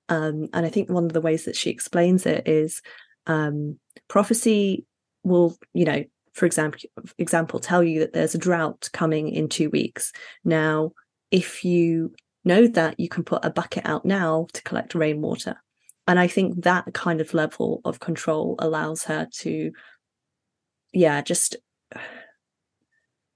[0.09, 2.81] Um, and I think one of the ways that she explains it is
[3.27, 4.85] um, prophecy
[5.23, 6.79] will, you know, for example,
[7.17, 10.11] example, tell you that there's a drought coming in two weeks.
[10.43, 10.91] Now,
[11.31, 15.61] if you know that, you can put a bucket out now to collect rainwater.
[16.07, 19.71] And I think that kind of level of control allows her to,
[20.91, 21.55] yeah, just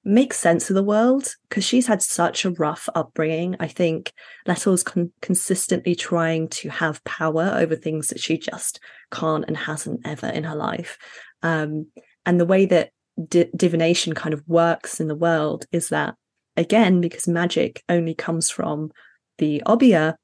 [0.05, 3.55] make sense of the world because she's had such a rough upbringing.
[3.59, 4.11] I think
[4.45, 8.79] Lettle's con- consistently trying to have power over things that she just
[9.11, 10.97] can't and hasn't ever in her life.
[11.41, 11.87] Um,
[12.25, 12.91] and the way that
[13.29, 16.15] di- divination kind of works in the world is that,
[16.57, 18.91] again, because magic only comes from
[19.37, 20.17] the Obeah,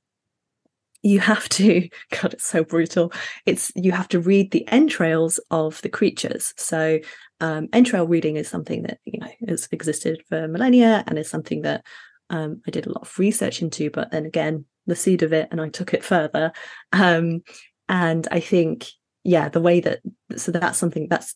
[1.02, 1.88] you have to
[2.22, 3.12] god it's so brutal
[3.46, 7.00] it's you have to read the entrails of the creatures so
[7.42, 11.62] um, entrail reading is something that you know has existed for millennia and is something
[11.62, 11.86] that
[12.30, 13.90] um, I did a lot of research into.
[13.90, 16.52] But then again, the seed of it, and I took it further.
[16.94, 17.42] Um,
[17.88, 18.88] and I think,
[19.24, 20.00] yeah, the way that
[20.36, 21.36] so that's something that's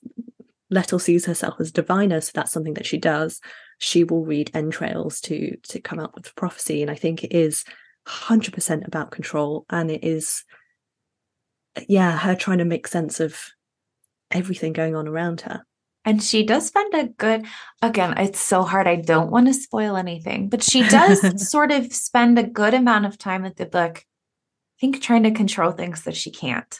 [0.69, 3.41] Lettle sees herself as diviner, so that's something that she does.
[3.79, 7.63] She will read entrails to to come up with prophecy, and I think it is
[8.05, 10.43] hundred percent about control, and it is,
[11.87, 13.39] yeah, her trying to make sense of
[14.31, 15.63] everything going on around her.
[16.05, 17.45] And she does spend a good,
[17.81, 18.87] again, it's so hard.
[18.87, 23.05] I don't want to spoil anything, but she does sort of spend a good amount
[23.05, 26.79] of time at the book, I think, trying to control things that she can't.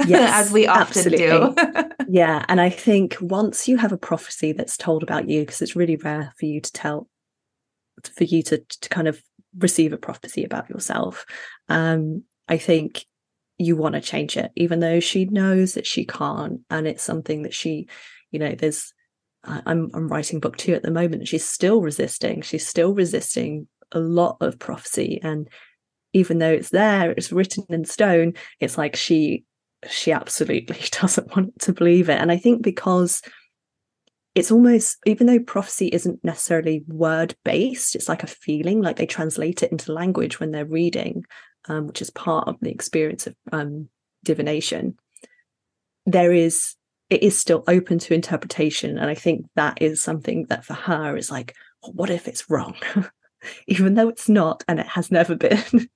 [0.08, 1.54] Yes, as we often absolutely.
[1.54, 1.90] do.
[2.08, 2.44] yeah.
[2.48, 5.94] And I think once you have a prophecy that's told about you, because it's really
[5.94, 7.08] rare for you to tell,
[8.02, 9.22] for you to, to kind of
[9.58, 11.24] receive a prophecy about yourself,
[11.68, 13.04] um, I think
[13.58, 16.60] you want to change it, even though she knows that she can't.
[16.70, 17.88] And it's something that she
[18.30, 18.92] you know there's
[19.44, 21.28] I'm I'm writing book two at the moment.
[21.28, 22.42] She's still resisting.
[22.42, 25.48] She's still resisting a lot of prophecy, and
[26.12, 28.34] even though it's there, it's written in stone.
[28.60, 29.44] It's like she
[29.88, 32.20] she absolutely doesn't want to believe it.
[32.20, 33.22] And I think because
[34.34, 38.82] it's almost even though prophecy isn't necessarily word based, it's like a feeling.
[38.82, 41.24] Like they translate it into language when they're reading,
[41.68, 43.88] um, which is part of the experience of um,
[44.24, 44.96] divination.
[46.06, 46.74] There is
[47.10, 48.98] it is still open to interpretation.
[48.98, 51.54] And I think that is something that for her is like,
[51.92, 52.74] what if it's wrong?
[53.68, 55.62] Even though it's not, and it has never been.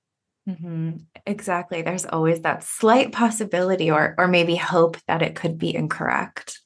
[0.47, 0.91] Mm-hmm.
[1.27, 1.83] Exactly.
[1.83, 6.59] There's always that slight possibility or or maybe hope that it could be incorrect.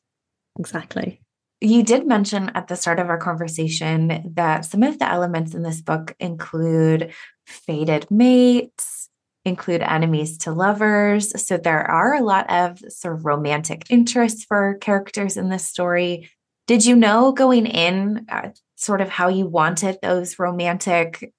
[0.57, 1.22] Exactly.
[1.63, 5.63] You did mention at the start of our conversation that some of the elements in
[5.63, 7.13] this book include
[7.45, 9.07] fated mates,
[9.45, 11.31] include enemies to lovers.
[11.41, 16.29] So there are a lot of sort of romantic interests for characters in this story.
[16.67, 21.33] Did you know going in uh, sort of how you wanted those romantic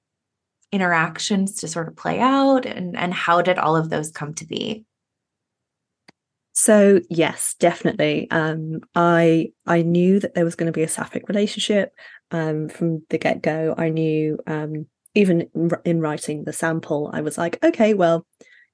[0.73, 4.47] interactions to sort of play out and and how did all of those come to
[4.47, 4.87] be
[6.55, 8.31] so yes definitely.
[8.31, 11.93] Um, i i knew that there was going to be a sapphic relationship
[12.31, 13.75] um, from the get-go.
[13.77, 15.49] I knew um, even
[15.85, 18.27] in writing the sample i was like okay well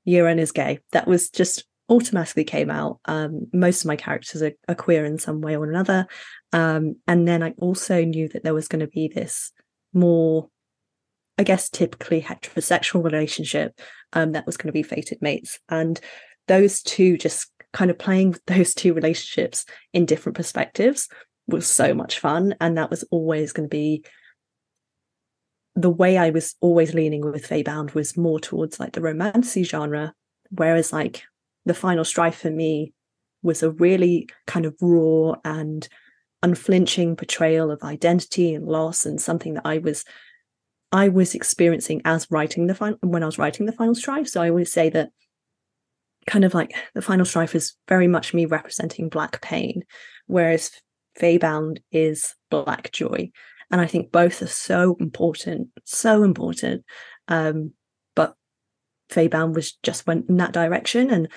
[0.06, 0.78] Yeeran is gay.
[0.92, 3.00] That was just automatically came out.
[3.04, 6.06] Um, most of my characters are, are, queer in some way or another.
[6.52, 9.52] Um, and then i also knew that there was going to be this
[9.92, 10.48] more
[11.38, 13.80] I guess, typically heterosexual relationship
[14.12, 15.58] um, that was going to be fated mates.
[15.70, 15.98] And
[16.48, 21.08] those two just kind of playing those two relationships in different perspectives
[21.46, 22.54] was so much fun.
[22.60, 24.04] And that was always going to be
[25.76, 30.12] the way I was always leaning with Faebound was more towards like the romancy genre,
[30.50, 31.22] whereas like
[31.64, 32.92] the final strife for me
[33.42, 35.88] was a really kind of raw and
[36.42, 40.04] unflinching portrayal of identity and loss and something that I was
[40.92, 44.26] I was experiencing as writing the final when I was writing the final strife.
[44.26, 45.10] So I always say that
[46.30, 49.82] kind of like the final strife is very much me representing black pain,
[50.26, 50.70] whereas
[51.18, 53.30] Faebound is black joy.
[53.70, 56.84] And I think both are so important, so important.
[57.28, 57.72] Um,
[58.14, 58.34] but
[59.10, 61.10] Faebound was just went in that direction.
[61.10, 61.28] And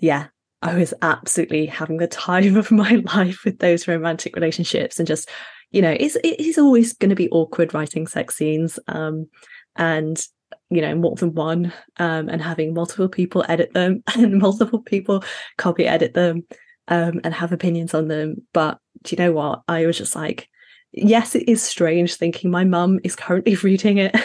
[0.00, 0.26] yeah,
[0.62, 5.28] I was absolutely having the time of my life with those romantic relationships and just
[5.70, 9.28] you know, it's it is always going to be awkward writing sex scenes, um,
[9.74, 10.24] and
[10.70, 15.24] you know, more than one, um, and having multiple people edit them and multiple people
[15.56, 16.44] copy edit them,
[16.88, 18.42] um, and have opinions on them.
[18.52, 19.62] But do you know what?
[19.68, 20.48] I was just like,
[20.92, 24.16] yes, it is strange thinking my mum is currently reading it,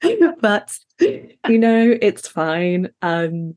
[0.40, 2.90] but you know, it's fine.
[3.02, 3.56] Um,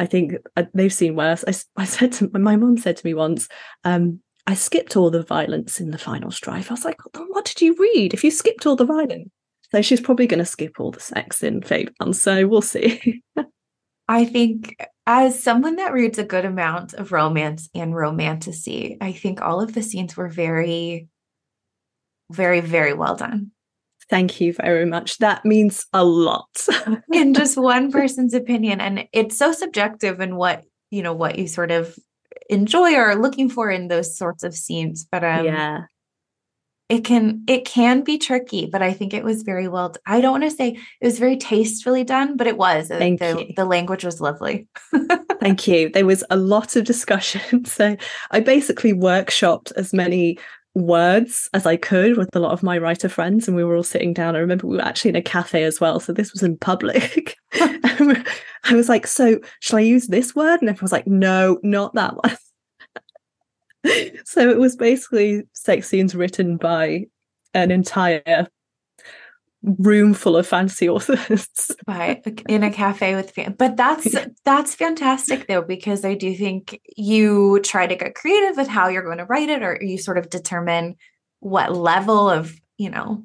[0.00, 1.44] I think uh, they've seen worse.
[1.46, 3.48] I, I said to my mum said to me once,
[3.84, 6.70] um, I skipped all the violence in the final strife.
[6.70, 8.14] I was like, what did you read?
[8.14, 9.28] If you skipped all the violence,
[9.70, 12.14] so she's probably going to skip all the sex in Faebound.
[12.14, 13.22] So we'll see.
[14.08, 14.76] I think
[15.06, 19.74] as someone that reads a good amount of romance and romantasy, I think all of
[19.74, 21.08] the scenes were very,
[22.30, 23.50] very, very well done.
[24.08, 25.18] Thank you very much.
[25.18, 26.48] That means a lot.
[27.12, 28.80] in just one person's opinion.
[28.80, 31.98] And it's so subjective in what, you know, what you sort of
[32.48, 35.06] enjoy or are looking for in those sorts of scenes.
[35.10, 35.80] But um, yeah,
[36.88, 38.66] it can it can be tricky.
[38.66, 39.94] But I think it was very well.
[40.06, 42.90] I don't want to say it was very tastefully done, but it was.
[42.90, 43.54] Uh, Thank the, you.
[43.56, 44.66] the language was lovely.
[45.40, 45.90] Thank you.
[45.90, 47.64] There was a lot of discussion.
[47.78, 47.96] So
[48.30, 50.38] I basically workshopped as many
[50.74, 53.82] words as I could with a lot of my writer friends, and we were all
[53.82, 54.34] sitting down.
[54.34, 57.36] I remember we were actually in a cafe as well, so this was in public.
[57.52, 58.24] I
[58.72, 62.16] was like, "So, shall I use this word?" And everyone was like, "No, not that
[62.16, 62.36] one."
[64.24, 67.06] so it was basically sex scenes written by
[67.54, 68.48] an entire
[69.62, 71.48] room full of fantasy authors.
[71.86, 76.80] Right in a cafe with fan- but that's that's fantastic though because i do think
[76.96, 80.18] you try to get creative with how you're going to write it or you sort
[80.18, 80.96] of determine
[81.40, 83.24] what level of you know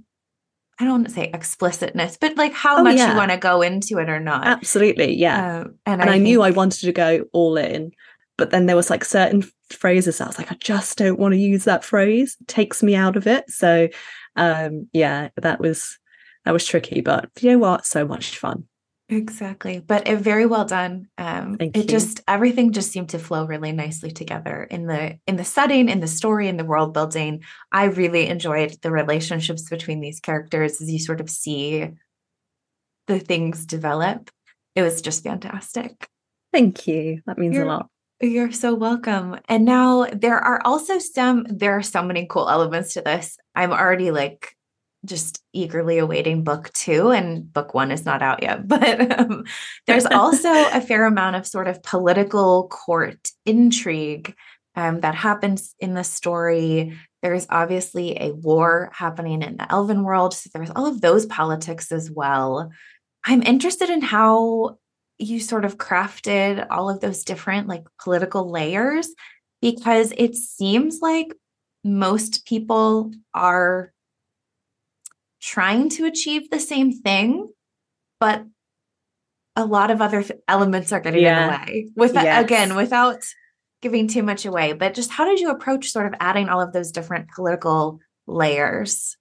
[0.80, 3.12] i don't want to say explicitness but like how oh, much yeah.
[3.12, 4.48] you want to go into it or not.
[4.48, 5.60] Absolutely yeah.
[5.60, 7.92] Uh, and, and, i, I think- knew i wanted to go all in
[8.38, 11.40] but then there was like certain phrases i was like i just don't want to
[11.40, 13.88] use that phrase it takes me out of it so
[14.36, 15.98] um yeah that was
[16.46, 17.86] that was tricky, but you know what?
[17.86, 18.66] So much fun.
[19.10, 19.80] Exactly.
[19.80, 21.08] But it, very well done.
[21.18, 21.88] Um Thank it you.
[21.88, 26.00] just everything just seemed to flow really nicely together in the in the setting, in
[26.00, 27.44] the story, in the world building.
[27.72, 31.90] I really enjoyed the relationships between these characters as you sort of see
[33.08, 34.30] the things develop.
[34.76, 36.08] It was just fantastic.
[36.52, 37.22] Thank you.
[37.26, 37.90] That means you're, a lot.
[38.24, 39.38] You're so welcome.
[39.50, 43.38] And now there are also some there are so many cool elements to this.
[43.54, 44.56] I'm already like
[45.04, 48.66] just eagerly awaiting book two, and book one is not out yet.
[48.68, 49.44] But um,
[49.88, 54.34] there's also a fair amount of sort of political court intrigue
[54.78, 56.98] um, that happens in the story.
[57.24, 60.34] There's obviously a war happening in the elven world.
[60.34, 62.72] So there's all of those politics as well.
[63.26, 64.78] I'm interested in how
[65.24, 69.10] you sort of crafted all of those different like political layers
[69.62, 71.34] because it seems like
[71.84, 73.94] most people are
[75.42, 77.50] trying to achieve the same thing,
[78.20, 78.46] but
[79.56, 81.44] a lot of other elements are getting yeah.
[81.44, 81.92] in the way.
[81.96, 82.44] With yes.
[82.44, 83.24] again, without
[83.82, 86.74] giving too much away, but just how did you approach sort of adding all of
[86.74, 89.18] those different political layers?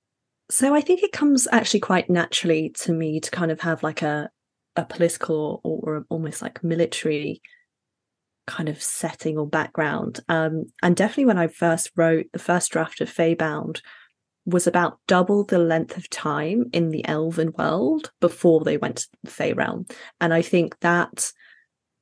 [0.51, 4.03] So I think it comes actually quite naturally to me to kind of have like
[4.03, 4.31] a
[4.77, 7.43] a political or, or almost like military
[8.47, 10.21] kind of setting or background.
[10.29, 13.81] Um, and definitely when I first wrote the first draft of Faebound
[14.45, 19.09] was about double the length of time in the Elven world before they went to
[19.23, 19.87] the Fae realm.
[20.21, 21.31] And I think that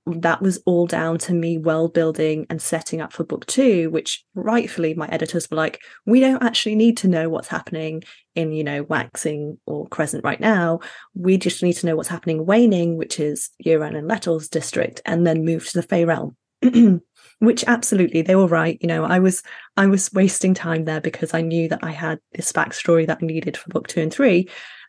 [0.06, 4.24] that was all down to me world building and setting up for book two, which
[4.34, 8.02] rightfully my editors were like, we don't actually need to know what's happening
[8.34, 10.80] in, you know, waxing or crescent right now.
[11.14, 15.26] We just need to know what's happening waning, which is Yeeran and Lettle's district, and
[15.26, 16.36] then move to the Fae realm.
[17.38, 19.42] which absolutely they were right you know i was
[19.78, 23.24] i was wasting time there because i knew that i had this backstory that i
[23.24, 24.46] needed for book two and three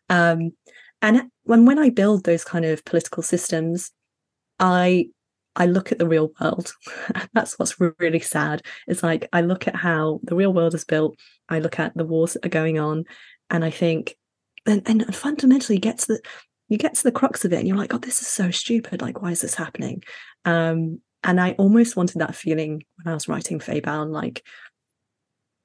[0.10, 0.52] um,
[1.02, 3.92] and when when i build those kind of political systems
[4.62, 5.06] i
[5.58, 6.74] i look at the real world
[7.34, 11.18] that's what's really sad it's like i look at how the real world is built
[11.50, 13.04] i look at the wars that are going on
[13.50, 14.16] and i think
[14.66, 16.22] and, and fundamentally you get to the
[16.70, 19.02] you get to the crux of it and you're like oh this is so stupid
[19.02, 20.02] like why is this happening
[20.46, 24.44] um and I almost wanted that feeling when I was writing Faebound, like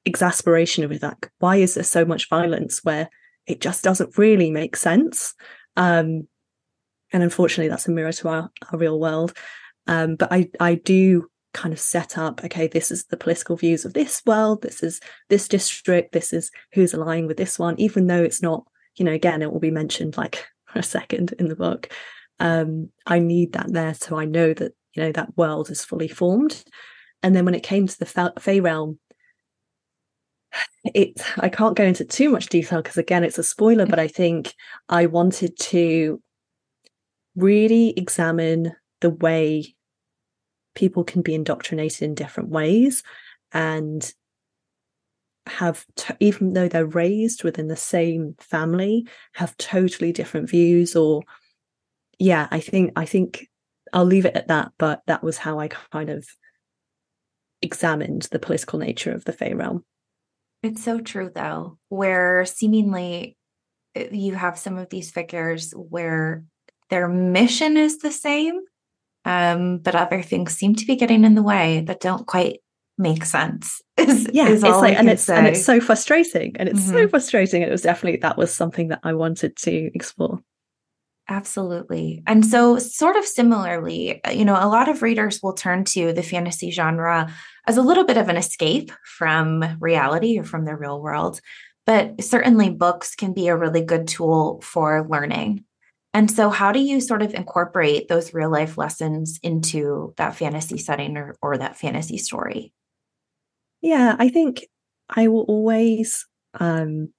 [0.05, 1.18] exasperation with that.
[1.38, 3.09] Why is there so much violence where
[3.47, 5.34] it just doesn't really make sense?
[5.76, 6.28] Um,
[7.12, 9.32] and unfortunately, that's a mirror to our, our real world.
[9.86, 13.86] Um, but I, I do kind of set up okay this is the political views
[13.86, 15.00] of this world this is
[15.30, 19.12] this district this is who's aligning with this one even though it's not you know
[19.12, 21.88] again it will be mentioned like for a second in the book.
[22.40, 26.09] Um i need that there so i know that you know that world is fully
[26.09, 26.64] formed.
[27.22, 28.98] And then when it came to the Fae realm
[30.84, 34.09] it I can't go into too much detail because again it's a spoiler but I
[34.09, 34.52] think
[34.88, 36.20] I wanted to
[37.37, 39.74] really examine the way
[40.74, 43.03] people can be indoctrinated in different ways
[43.53, 44.12] and
[45.47, 45.87] have
[46.18, 51.22] even though they're raised within the same family have totally different views or
[52.18, 53.49] yeah i think i think
[53.93, 54.72] I'll leave it at that.
[54.78, 56.26] But that was how I kind of
[57.62, 59.84] examined the political nature of the Fae realm.
[60.62, 63.37] It's so true, though, where seemingly
[63.97, 66.45] uh, you have some of these figures where
[66.91, 68.61] their mission is the same,
[69.24, 72.61] um, but other things seem to be getting in the way that don't quite
[72.99, 73.82] make sense.
[73.99, 75.37] Is, yeah, is it's like, and it's say.
[75.37, 76.93] and it's so frustrating, and it's mm-hmm.
[76.93, 77.62] so frustrating.
[77.62, 80.41] And it was definitely that was something that I wanted to explore.
[81.28, 82.22] Absolutely.
[82.26, 86.12] And so, sort of similarly, uh, you know, a lot of readers will turn to
[86.12, 87.32] the fantasy genre
[87.66, 91.41] as a little bit of an escape from reality or from the real world.
[91.84, 95.64] But certainly, books can be a really good tool for learning.
[96.17, 100.79] And so, how do you sort of incorporate those real life lessons into that fantasy
[100.79, 102.73] setting or, or that fantasy story?
[103.83, 104.67] Yeah, I think
[105.11, 106.27] I will always
[106.59, 107.12] um,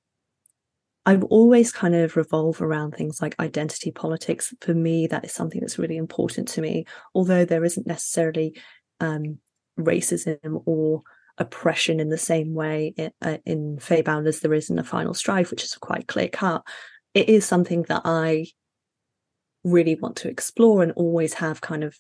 [1.06, 4.52] I always kind of revolve around things like identity politics.
[4.62, 6.86] For me, that is something that's really important to me.
[7.14, 8.58] Although there isn't necessarily
[9.00, 9.38] um,
[9.80, 11.04] racism or
[11.38, 15.14] oppression in the same way in, uh, in Faebound as there is in the Final
[15.14, 16.64] Strife, which is quite clear cut.
[17.14, 18.48] It is something that I
[19.64, 21.98] really want to explore and always have kind of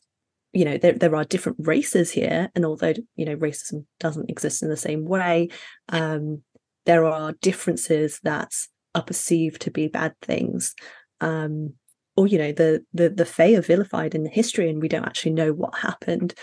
[0.54, 4.64] you know there, there are different races here and although you know racism doesn't exist
[4.64, 5.50] in the same way
[5.90, 6.42] um
[6.88, 8.50] there are differences that
[8.96, 10.74] are perceived to be bad things.
[11.22, 11.74] Um,
[12.16, 15.06] or you know the the the Fae are vilified in the history and we don't
[15.06, 16.34] actually know what happened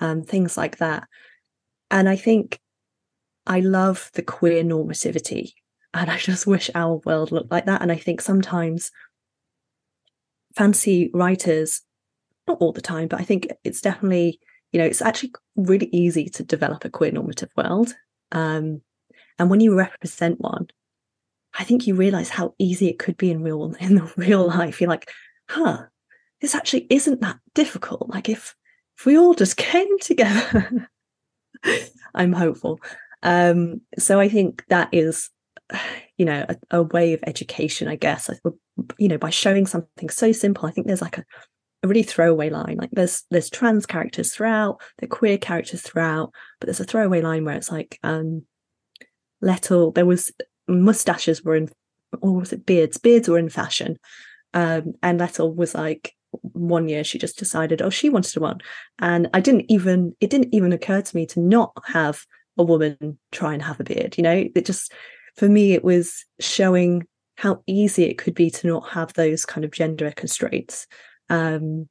[0.00, 1.08] um, things like that.
[1.90, 2.58] And i think
[3.46, 5.52] i love the queer normativity
[5.94, 7.80] and i just wish our world looked like that.
[7.80, 8.90] And i think sometimes
[10.56, 11.82] fancy writers
[12.46, 14.38] not all the time but i think it's definitely
[14.72, 17.94] you know it's actually really easy to develop a queer normative world
[18.32, 18.80] um,
[19.38, 20.66] and when you represent one
[21.58, 24.80] I think you realize how easy it could be in real in the real life.
[24.80, 25.10] You're like,
[25.48, 25.84] huh,
[26.40, 28.08] this actually isn't that difficult.
[28.08, 28.54] Like if
[28.98, 30.88] if we all just came together,
[32.14, 32.80] I'm hopeful.
[33.22, 35.30] Um, so I think that is,
[36.16, 38.30] you know, a, a way of education, I guess.
[38.98, 41.24] You know, by showing something so simple, I think there's like a,
[41.82, 42.76] a really throwaway line.
[42.78, 47.44] Like there's there's trans characters throughout, there queer characters throughout, but there's a throwaway line
[47.44, 48.44] where it's like, um,
[49.40, 50.32] Lettle, there was
[50.68, 51.68] mustaches were in
[52.20, 53.98] or was it beards beards were in fashion
[54.54, 58.60] um and Lettle was like one year she just decided, oh, she wanted one.
[58.98, 62.24] And I didn't even, it didn't even occur to me to not have
[62.58, 64.16] a woman try and have a beard.
[64.16, 64.92] You know, it just,
[65.36, 67.06] for me, it was showing
[67.36, 70.86] how easy it could be to not have those kind of gender constraints.
[71.30, 71.88] Um,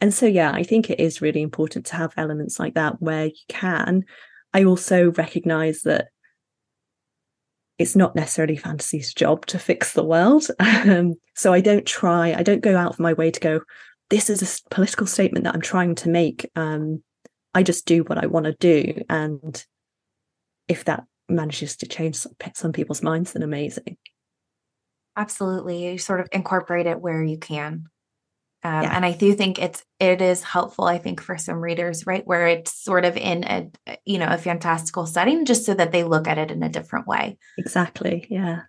[0.00, 3.26] and so, yeah, I think it is really important to have elements like that where
[3.26, 4.04] you can.
[4.52, 6.08] I also recognize that
[7.78, 10.46] it's not necessarily fantasy's job to fix the world.
[10.60, 13.60] Um, so I don't try, I don't go out of my way to go,
[14.08, 16.48] this is a political statement that I'm trying to make.
[16.54, 17.02] Um,
[17.54, 19.02] I just do what I want to do.
[19.08, 19.64] And
[20.68, 22.24] if that manages to change
[22.54, 23.96] some people's minds, then amazing.
[25.16, 25.86] Absolutely.
[25.86, 27.86] You sort of incorporate it where you can.
[28.62, 28.96] Um, yeah.
[28.96, 30.86] And I do think it's it is helpful.
[30.86, 33.70] I think for some readers, right, where it's sort of in a
[34.04, 37.06] you know a fantastical setting, just so that they look at it in a different
[37.06, 37.38] way.
[37.58, 38.26] Exactly.
[38.28, 38.62] Yeah.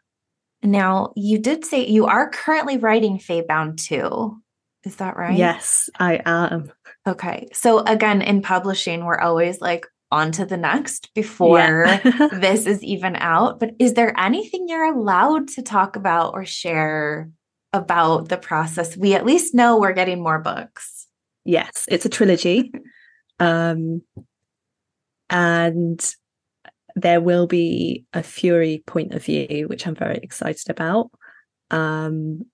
[0.61, 4.41] Now you did say you are currently writing Faebound too.
[4.83, 5.37] Is that right?
[5.37, 6.71] Yes, I am.
[7.07, 7.47] Okay.
[7.53, 12.27] So again, in publishing, we're always like on to the next before yeah.
[12.33, 13.59] this is even out.
[13.59, 17.29] But is there anything you're allowed to talk about or share
[17.73, 18.97] about the process.
[18.97, 21.07] We at least know we're getting more books.
[21.45, 22.71] Yes, it's a trilogy.
[23.39, 24.01] um,
[25.29, 26.13] and
[26.95, 31.11] there will be a Fury point of view, which I'm very excited about.
[31.69, 32.45] Um,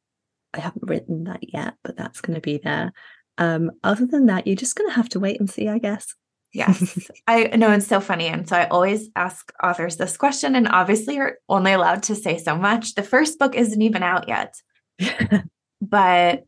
[0.53, 2.91] I haven't written that yet, but that's going to be there.
[3.37, 6.13] Um, other than that, you're just going to have to wait and see, I guess.
[6.53, 8.27] Yes, I know it's so funny.
[8.27, 12.37] And so I always ask authors this question, and obviously, you're only allowed to say
[12.37, 12.93] so much.
[12.93, 14.53] The first book isn't even out yet.
[15.81, 16.45] but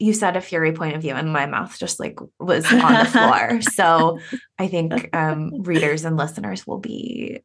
[0.00, 3.04] you said a fury point of view and my mouth just like was on the
[3.04, 4.18] floor so
[4.58, 7.40] i think um, readers and listeners will be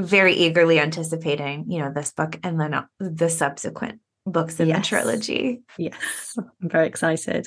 [0.00, 4.78] very eagerly anticipating you know this book and then uh, the subsequent books in yes.
[4.78, 7.46] the trilogy yes i'm very excited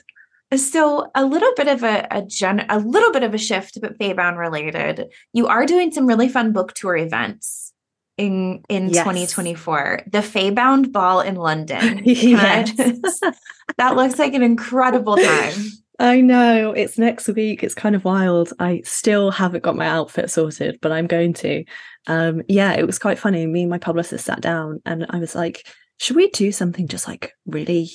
[0.56, 3.98] so a little bit of a a, gen, a little bit of a shift but
[3.98, 5.12] Faebound related.
[5.34, 7.74] You are doing some really fun book tour events
[8.18, 9.04] in in yes.
[9.04, 12.02] 2024 the Faebound ball in london.
[12.06, 12.72] Yes.
[12.72, 13.26] just,
[13.78, 15.54] that looks like an incredible time.
[16.00, 16.74] I know.
[16.74, 17.64] It's next week.
[17.64, 18.54] It's kind of wild.
[18.60, 21.66] I still haven't got my outfit sorted but i'm going to.
[22.08, 23.45] Um yeah it was quite funny.
[23.45, 25.68] Me and my publicist sat down and i was like
[26.00, 27.89] should we do something just like really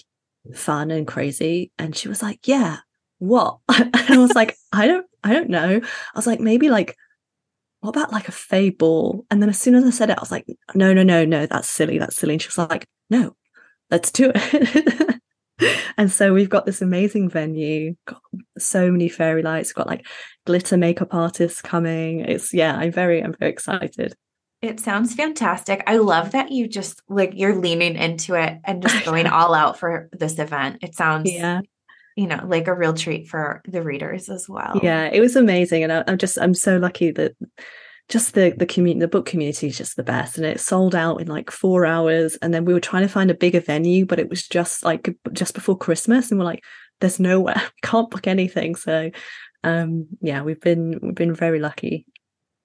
[0.55, 2.79] fun and crazy and she was like yeah
[3.19, 6.97] what and i was like i don't i don't know i was like maybe like
[7.83, 9.27] what about like a Fae ball?
[9.29, 11.47] And then as soon as I said it, I was like, no, no, no, no,
[11.47, 11.99] that's silly.
[11.99, 12.35] That's silly.
[12.35, 13.35] And she was like, no,
[13.91, 15.21] let's do it.
[15.99, 18.23] and so we've got this amazing venue, got
[18.57, 20.07] so many fairy lights, got like
[20.47, 22.21] glitter makeup artists coming.
[22.21, 24.15] It's yeah, I'm very, I'm very excited.
[24.63, 25.83] It sounds fantastic.
[25.87, 29.79] I love that you just like you're leaning into it and just going all out
[29.79, 30.79] for this event.
[30.83, 31.61] It sounds yeah.
[32.17, 34.81] you know like a real treat for the readers as well.
[34.83, 37.35] Yeah it was amazing and I, am just i'm so lucky that
[38.09, 41.21] just the the community the book community is just the best and it sold out
[41.21, 44.19] in like four hours and then we were trying to find a bigger venue but
[44.19, 46.63] it was just like just before christmas and we're like
[47.03, 47.61] there's nowhere.
[47.61, 48.77] We can't book anything.
[48.77, 49.11] So
[49.65, 52.05] um yeah we've been we've been very lucky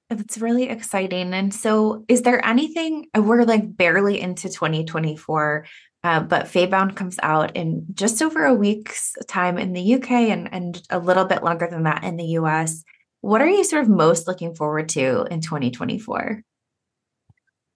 [0.10, 5.66] it's really exciting and so is there anything we're like barely into 2024
[6.04, 10.48] uh, but Faebound comes out in just over a week's time in the UK and,
[10.54, 12.84] and a little bit longer than that in the US.
[13.22, 16.44] What are you sort of most looking forward to in 2024?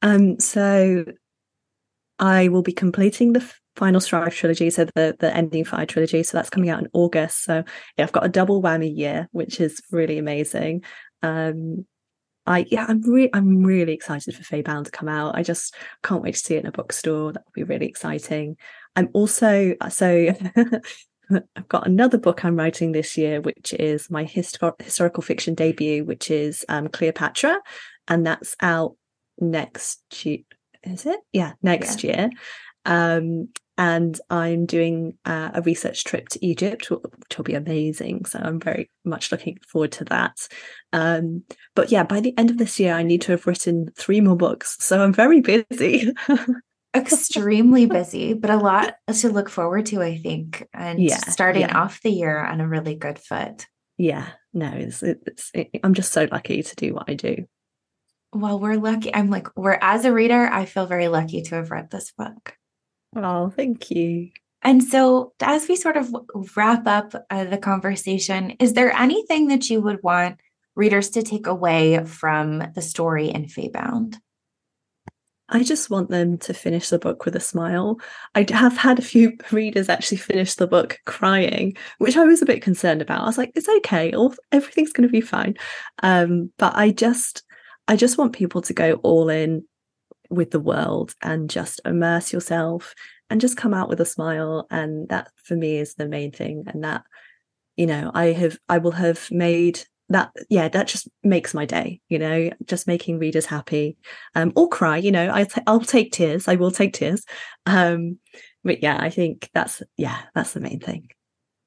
[0.02, 1.06] Um, so
[2.20, 6.24] I will be completing the final strife trilogy, so the the ending fire trilogy.
[6.24, 7.44] So that's coming out in August.
[7.44, 7.64] So
[7.98, 10.84] yeah, I've got a double whammy year, which is really amazing.
[11.24, 11.86] Um,
[12.46, 15.36] I yeah, I'm really I'm really excited for Faebound to come out.
[15.36, 17.34] I just can't wait to see it in a bookstore.
[17.34, 18.58] That would be really exciting.
[18.96, 20.34] I'm also uh, so
[21.56, 26.04] I've got another book I'm writing this year, which is my histor- historical fiction debut,
[26.04, 27.60] which is um, Cleopatra,
[28.08, 28.96] and that's out
[29.40, 30.40] next year.
[30.84, 31.20] Is it?
[31.32, 32.22] Yeah, next yeah.
[32.22, 32.30] year.
[32.86, 38.26] Um, and I'm doing uh, a research trip to Egypt, which will be amazing.
[38.26, 40.48] So I'm very much looking forward to that.
[40.94, 41.44] Um,
[41.76, 44.36] but yeah, by the end of this year, I need to have written three more
[44.36, 44.78] books.
[44.80, 46.12] So I'm very busy.
[46.96, 50.68] Extremely busy, but a lot to look forward to, I think.
[50.74, 51.78] And yeah, starting yeah.
[51.78, 53.66] off the year on a really good foot.
[53.98, 57.46] Yeah, no, it's, it's it, I'm just so lucky to do what I do.
[58.34, 59.14] Well, we're lucky.
[59.14, 62.56] I'm like, we're as a reader, I feel very lucky to have read this book.
[63.16, 64.30] Oh, thank you.
[64.64, 66.14] And so, as we sort of
[66.56, 70.40] wrap up uh, the conversation, is there anything that you would want
[70.76, 74.18] readers to take away from the story in Faebound?
[75.50, 78.00] I just want them to finish the book with a smile.
[78.36, 82.46] I have had a few readers actually finish the book crying, which I was a
[82.46, 83.24] bit concerned about.
[83.24, 85.56] I was like, it's okay, all everything's going to be fine.
[86.04, 87.44] Um, but I just,
[87.88, 89.66] I just want people to go all in
[90.32, 92.96] with the world and just immerse yourself
[93.30, 94.66] and just come out with a smile.
[94.72, 96.64] And that for me is the main thing.
[96.68, 97.04] And that,
[97.78, 102.02] you know, I have, I will have made that yeah that just makes my day
[102.10, 103.96] you know just making readers happy
[104.36, 106.48] um or cry you know I t- i'll take tears.
[106.48, 107.24] I will take tears.
[107.66, 108.20] Um
[108.64, 111.08] but yeah i think that's yeah that's the main thing.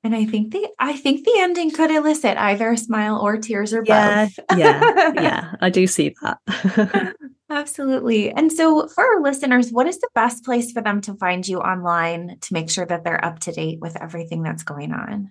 [0.02, 3.72] And i think the i think the ending could elicit either a smile or tears
[3.72, 4.58] or yeah, both.
[4.58, 5.54] yeah yeah.
[5.60, 7.14] I do see that
[7.54, 11.46] absolutely and so for our listeners what is the best place for them to find
[11.46, 15.30] you online to make sure that they're up to date with everything that's going on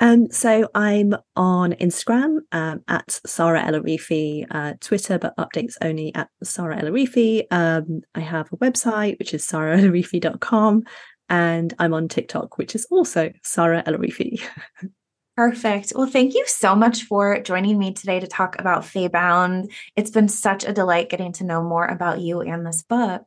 [0.00, 6.28] um, so I'm on Instagram um, at Saara El-Arifi, uh, Twitter, but updates only at
[6.42, 7.44] Saara El-Arifi.
[7.50, 10.82] Um, I have a website, which is saaraelarifi.com,
[11.28, 14.42] and I'm on TikTok, which is also Saara El-Arifi.
[15.36, 15.92] Perfect.
[15.96, 19.72] Well, thank you so much for joining me today to talk about Faebound.
[19.96, 23.22] It's been such a delight getting to know more about you and this book.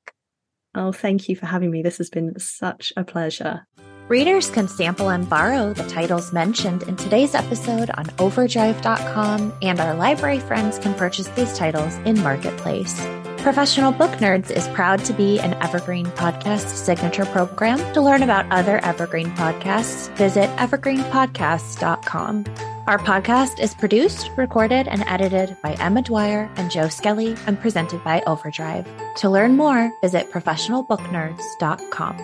[0.73, 1.81] Oh, thank you for having me.
[1.81, 3.67] This has been such a pleasure.
[4.07, 9.95] Readers can sample and borrow the titles mentioned in today's episode on overdrive.com, and our
[9.95, 12.97] library friends can purchase these titles in Marketplace.
[13.37, 17.77] Professional Book Nerds is proud to be an Evergreen Podcast signature program.
[17.93, 22.45] To learn about other Evergreen podcasts, visit evergreenpodcasts.com.
[22.87, 28.03] Our podcast is produced, recorded, and edited by Emma Dwyer and Joe Skelly and presented
[28.03, 28.87] by Overdrive.
[29.17, 32.17] To learn more, visit professionalbooknerds.com.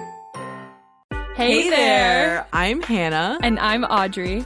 [1.36, 2.45] Hey, there.
[2.53, 3.39] I'm Hannah.
[3.41, 4.45] And I'm Audrey.